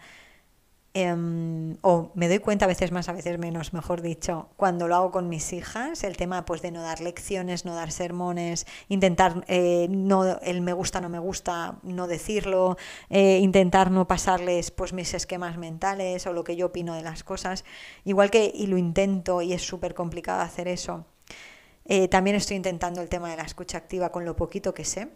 Em, 0.96 1.78
o 1.82 2.12
me 2.16 2.28
doy 2.28 2.40
cuenta 2.40 2.66
a 2.66 2.68
veces 2.68 2.92
más, 2.92 3.10
a 3.10 3.14
veces 3.14 3.38
menos, 3.38 3.74
mejor 3.74 4.02
dicho, 4.02 4.50
cuando 4.58 4.88
lo 4.88 4.96
hago 4.96 5.12
con 5.12 5.30
mis 5.30 5.54
hijas, 5.54 6.04
el 6.04 6.18
tema 6.18 6.46
pues 6.46 6.64
de 6.64 6.72
no 6.72 6.82
dar 6.82 7.00
lecciones, 7.00 7.64
no 7.64 7.76
dar 7.76 7.92
sermones, 7.92 8.66
intentar 8.88 9.44
eh, 9.48 9.88
no 9.92 10.40
el 10.40 10.62
me 10.62 10.74
gusta, 10.74 11.00
no 11.00 11.08
me 11.10 11.20
gusta, 11.20 11.78
no 11.84 12.08
decirlo, 12.08 12.76
eh, 13.12 13.38
intentar 13.38 13.92
no 13.92 14.08
pasarles 14.08 14.72
pues 14.72 14.92
mis 14.92 15.14
esquemas 15.14 15.58
mentales 15.60 16.26
o 16.26 16.34
lo 16.34 16.44
que 16.44 16.56
yo 16.56 16.68
opino 16.68 16.96
de 16.96 17.04
las 17.04 17.24
cosas, 17.24 17.66
igual 18.04 18.32
que 18.32 18.52
y 18.52 18.66
lo 18.66 18.78
intento 18.80 19.44
y 19.44 19.54
es 19.54 19.62
súper 19.62 19.94
complicado 19.94 20.42
hacer 20.42 20.68
eso. 20.68 21.06
Eh, 21.86 22.08
también 22.08 22.36
estoy 22.36 22.58
intentando 22.58 23.02
el 23.02 23.10
tema 23.10 23.30
de 23.30 23.38
la 23.38 23.44
escucha 23.44 23.78
activa 23.78 24.12
con 24.12 24.26
lo 24.26 24.36
poquito 24.36 24.74
que 24.74 24.86
sé 24.86 25.10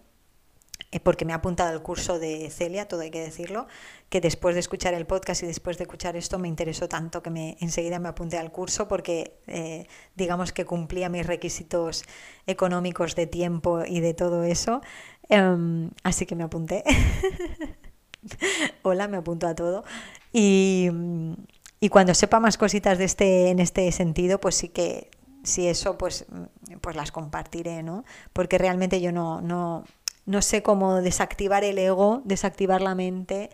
porque 0.99 1.25
me 1.25 1.33
ha 1.33 1.37
apuntado 1.37 1.69
al 1.71 1.81
curso 1.81 2.19
de 2.19 2.49
Celia, 2.49 2.87
todo 2.87 3.01
hay 3.01 3.11
que 3.11 3.21
decirlo, 3.21 3.67
que 4.09 4.21
después 4.21 4.55
de 4.55 4.59
escuchar 4.59 4.93
el 4.93 5.05
podcast 5.05 5.43
y 5.43 5.47
después 5.47 5.77
de 5.77 5.83
escuchar 5.83 6.15
esto 6.15 6.37
me 6.39 6.47
interesó 6.47 6.87
tanto 6.87 7.23
que 7.23 7.29
me, 7.29 7.57
enseguida 7.59 7.99
me 7.99 8.09
apunté 8.09 8.37
al 8.37 8.51
curso 8.51 8.87
porque 8.87 9.39
eh, 9.47 9.87
digamos 10.15 10.53
que 10.53 10.65
cumplía 10.65 11.09
mis 11.09 11.25
requisitos 11.25 12.03
económicos 12.45 13.15
de 13.15 13.27
tiempo 13.27 13.83
y 13.85 13.99
de 14.01 14.13
todo 14.13 14.43
eso. 14.43 14.81
Em, 15.29 15.89
así 16.03 16.25
que 16.25 16.35
me 16.35 16.43
apunté. 16.43 16.83
Hola, 18.83 19.07
me 19.07 19.17
apunto 19.17 19.47
a 19.47 19.55
todo. 19.55 19.83
Y, 20.31 20.89
y, 21.79 21.89
cuando 21.89 22.13
sepa 22.13 22.39
más 22.39 22.57
cositas 22.57 22.97
de 22.97 23.05
este, 23.05 23.49
en 23.49 23.59
este 23.59 23.91
sentido, 23.91 24.39
pues 24.39 24.55
sí 24.55 24.69
que 24.69 25.09
si 25.43 25.67
eso, 25.67 25.97
pues, 25.97 26.25
pues 26.81 26.95
las 26.95 27.11
compartiré, 27.11 27.83
¿no? 27.83 28.05
Porque 28.31 28.57
realmente 28.57 29.01
yo 29.01 29.11
no, 29.11 29.41
no 29.41 29.83
no 30.25 30.41
sé 30.41 30.63
cómo 30.63 31.01
desactivar 31.01 31.63
el 31.63 31.77
ego, 31.77 32.21
desactivar 32.25 32.81
la 32.81 32.95
mente, 32.95 33.49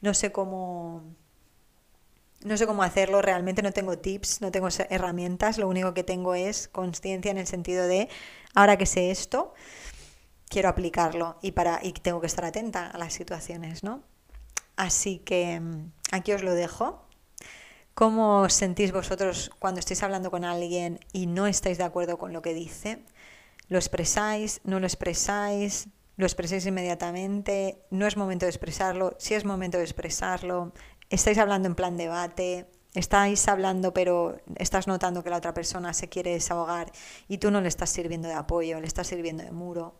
no 0.00 0.14
sé 0.14 0.32
cómo 0.32 1.02
no 2.42 2.56
sé 2.56 2.66
cómo 2.66 2.82
hacerlo, 2.82 3.20
realmente 3.20 3.62
no 3.62 3.72
tengo 3.72 3.98
tips, 3.98 4.40
no 4.40 4.50
tengo 4.50 4.68
herramientas, 4.88 5.58
lo 5.58 5.68
único 5.68 5.92
que 5.92 6.04
tengo 6.04 6.34
es 6.34 6.68
conciencia 6.68 7.30
en 7.30 7.36
el 7.36 7.46
sentido 7.46 7.86
de 7.86 8.08
ahora 8.54 8.78
que 8.78 8.86
sé 8.86 9.10
esto, 9.10 9.52
quiero 10.48 10.70
aplicarlo 10.70 11.38
y 11.42 11.52
para 11.52 11.80
y 11.82 11.92
tengo 11.92 12.20
que 12.20 12.26
estar 12.26 12.46
atenta 12.46 12.86
a 12.86 12.98
las 12.98 13.12
situaciones, 13.12 13.84
¿no? 13.84 14.02
Así 14.76 15.18
que 15.18 15.60
mm, 15.60 15.92
aquí 16.12 16.32
os 16.32 16.42
lo 16.42 16.54
dejo. 16.54 17.04
¿Cómo 17.94 18.40
os 18.40 18.54
sentís 18.54 18.92
vosotros 18.92 19.50
cuando 19.58 19.80
estáis 19.80 20.02
hablando 20.02 20.30
con 20.30 20.44
alguien 20.44 21.00
y 21.12 21.26
no 21.26 21.46
estáis 21.46 21.76
de 21.76 21.84
acuerdo 21.84 22.18
con 22.18 22.32
lo 22.32 22.40
que 22.40 22.54
dice? 22.54 23.02
¿Lo 23.68 23.76
expresáis? 23.78 24.62
¿No 24.64 24.80
lo 24.80 24.86
expresáis? 24.86 25.88
Lo 26.16 26.26
expreséis 26.26 26.66
inmediatamente, 26.66 27.82
no 27.90 28.06
es 28.06 28.16
momento 28.16 28.46
de 28.46 28.50
expresarlo, 28.50 29.14
si 29.18 29.34
es 29.34 29.44
momento 29.44 29.78
de 29.78 29.84
expresarlo, 29.84 30.72
estáis 31.08 31.38
hablando 31.38 31.68
en 31.68 31.74
plan 31.74 31.96
debate, 31.96 32.66
estáis 32.94 33.46
hablando 33.48 33.92
pero 33.92 34.38
estás 34.56 34.86
notando 34.86 35.22
que 35.22 35.30
la 35.30 35.36
otra 35.36 35.54
persona 35.54 35.94
se 35.94 36.08
quiere 36.08 36.32
desahogar 36.32 36.92
y 37.28 37.38
tú 37.38 37.50
no 37.50 37.60
le 37.60 37.68
estás 37.68 37.90
sirviendo 37.90 38.28
de 38.28 38.34
apoyo, 38.34 38.80
le 38.80 38.86
estás 38.86 39.06
sirviendo 39.06 39.42
de 39.42 39.52
muro. 39.52 39.96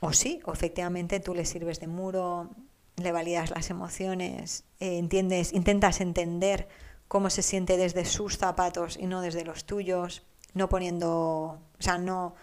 O 0.00 0.12
sí, 0.12 0.40
efectivamente 0.52 1.20
tú 1.20 1.34
le 1.34 1.44
sirves 1.44 1.80
de 1.80 1.86
muro, 1.86 2.50
le 2.96 3.12
validas 3.12 3.50
las 3.50 3.70
emociones, 3.70 4.64
eh, 4.80 4.98
entiendes, 4.98 5.52
intentas 5.52 6.00
entender 6.00 6.68
cómo 7.08 7.30
se 7.30 7.42
siente 7.42 7.76
desde 7.76 8.04
sus 8.04 8.36
zapatos 8.36 8.96
y 8.96 9.06
no 9.06 9.20
desde 9.20 9.44
los 9.44 9.64
tuyos, 9.64 10.22
no 10.54 10.68
poniendo, 10.68 11.08
o 11.08 11.60
sea, 11.78 11.98
no 11.98 12.34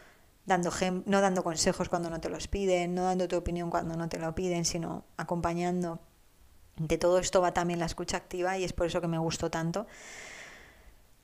dando 0.45 0.71
no 1.06 1.21
dando 1.21 1.43
consejos 1.43 1.89
cuando 1.89 2.10
no 2.10 2.19
te 2.19 2.29
los 2.29 2.47
piden, 2.47 2.95
no 2.95 3.03
dando 3.03 3.27
tu 3.27 3.38
opinión 3.38 3.69
cuando 3.69 3.95
no 3.95 4.10
te 4.10 4.19
lo 4.19 4.36
piden, 4.36 4.65
sino 4.65 5.06
acompañando. 5.17 5.99
De 6.77 6.97
todo 6.97 7.19
esto 7.19 7.41
va 7.41 7.53
también 7.53 7.79
la 7.79 7.86
escucha 7.86 8.17
activa 8.17 8.58
y 8.58 8.63
es 8.63 8.73
por 8.73 8.88
eso 8.88 8.99
que 8.99 9.08
me 9.08 9.19
gustó 9.19 9.49
tanto. 9.49 9.86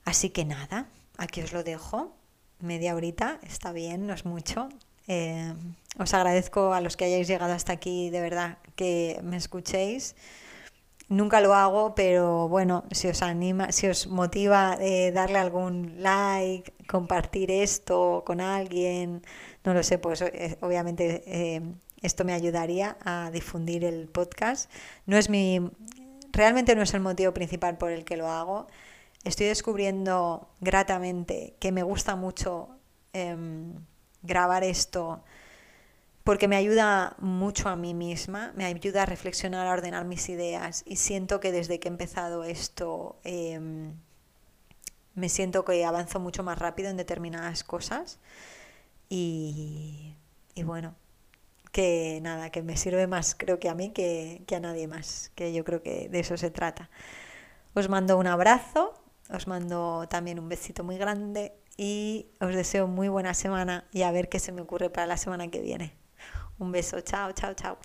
Así 0.05 0.29
que 0.29 0.45
nada, 0.45 0.88
aquí 1.17 1.41
os 1.41 1.53
lo 1.53 1.63
dejo. 1.63 2.15
Media 2.60 2.95
horita, 2.95 3.39
está 3.43 3.71
bien, 3.71 4.05
no 4.05 4.13
es 4.13 4.25
mucho. 4.25 4.69
Eh, 5.08 5.53
os 5.97 6.13
agradezco 6.13 6.73
a 6.73 6.82
los 6.82 6.95
que 6.97 7.05
hayáis 7.05 7.27
llegado 7.27 7.53
hasta 7.53 7.73
aquí, 7.73 8.10
de 8.10 8.21
verdad, 8.21 8.58
que 8.75 9.19
me 9.23 9.38
escuchéis. 9.38 10.15
Nunca 11.10 11.41
lo 11.41 11.56
hago, 11.56 11.95
pero 11.95 12.48
bueno, 12.48 12.84
si 12.91 13.08
os 13.08 13.24
anima, 13.24 13.72
si 13.72 13.88
os 13.88 14.06
motiva 14.06 14.78
eh, 14.80 15.12
darle 15.12 15.39
algún 15.39 15.95
like, 15.98 16.72
compartir 16.88 17.50
esto 17.50 18.24
con 18.28 18.39
alguien, 18.39 19.24
no 19.63 19.74
lo 19.74 19.82
sé, 19.82 19.98
pues 19.98 20.22
eh, 20.22 20.58
obviamente 20.62 21.24
eh, 21.26 21.62
esto 22.04 22.26
me 22.26 22.34
ayudaría 22.34 22.95
a 23.04 23.32
difundir 23.32 23.86
el 23.86 24.08
podcast. 24.08 24.72
No 25.08 25.17
es 25.17 25.30
mi, 25.32 25.72
realmente 26.32 26.76
no 26.76 26.84
es 26.84 26.93
el 26.93 27.02
motivo 27.02 27.34
principal 27.34 27.76
por 27.80 27.91
el 27.91 28.06
que 28.06 28.15
lo 28.15 28.28
hago. 28.30 28.67
Estoy 29.24 29.48
descubriendo 29.48 30.48
gratamente 30.62 31.56
que 31.60 31.72
me 31.72 31.82
gusta 31.82 32.15
mucho 32.15 32.69
em, 33.13 33.74
grabar 34.22 34.63
esto 34.63 35.24
porque 36.30 36.48
me 36.48 36.58
ayuda 36.58 37.15
mucho 37.18 37.70
a 37.70 37.76
mí 37.76 37.96
misma, 37.96 38.54
me 38.56 38.63
ayuda 38.63 39.02
a 39.02 39.06
reflexionar, 39.08 39.65
a 39.65 39.72
ordenar 39.72 40.06
mis 40.06 40.30
ideas 40.30 40.84
y 40.86 40.98
siento 40.98 41.39
que 41.39 41.52
desde 41.52 41.80
que 41.80 41.88
he 41.88 41.92
empezado 41.92 42.44
esto 42.44 43.18
em, 43.24 43.96
me 45.15 45.28
siento 45.28 45.65
que 45.65 45.84
avanzo 45.84 46.20
mucho 46.20 46.44
más 46.44 46.60
rápido 46.60 46.92
en 46.92 46.98
determinadas 46.98 47.63
cosas 47.63 48.20
y, 49.10 50.13
bueno, 50.63 50.94
que 51.72 52.20
nada, 52.22 52.52
que 52.52 52.62
me 52.62 52.78
sirve 52.78 53.08
más 53.08 53.34
creo 53.34 53.60
que 53.60 53.68
a 53.68 53.74
mí 53.74 53.89
que, 53.89 54.44
que 54.46 54.56
a 54.56 54.60
nadie 54.60 54.88
más, 54.88 55.32
que 55.34 55.52
yo 55.52 55.63
creo 55.63 55.82
que 55.82 56.10
de 56.10 56.20
eso 56.20 56.38
se 56.38 56.52
trata. 56.52 56.92
Os 57.74 57.89
mando 57.89 58.20
un 58.20 58.28
abrazo, 58.28 58.94
os 59.32 59.48
mando 59.48 60.08
también 60.08 60.38
un 60.38 60.48
besito 60.48 60.84
muy 60.84 61.00
grande 61.00 61.54
y 61.76 62.28
os 62.39 62.54
deseo 62.54 62.86
muy 62.86 63.08
buena 63.08 63.34
semana 63.34 63.88
y 63.92 64.04
a 64.04 64.12
ver 64.12 64.30
qué 64.30 64.38
se 64.38 64.52
me 64.52 64.62
ocurre 64.62 64.92
para 64.92 65.08
la 65.08 65.18
semana 65.18 65.48
que 65.48 65.62
viene. 65.62 65.98
Un 66.60 66.72
beso, 66.72 67.00
chao, 67.02 67.32
chao, 67.32 67.54
chao. 67.54 67.78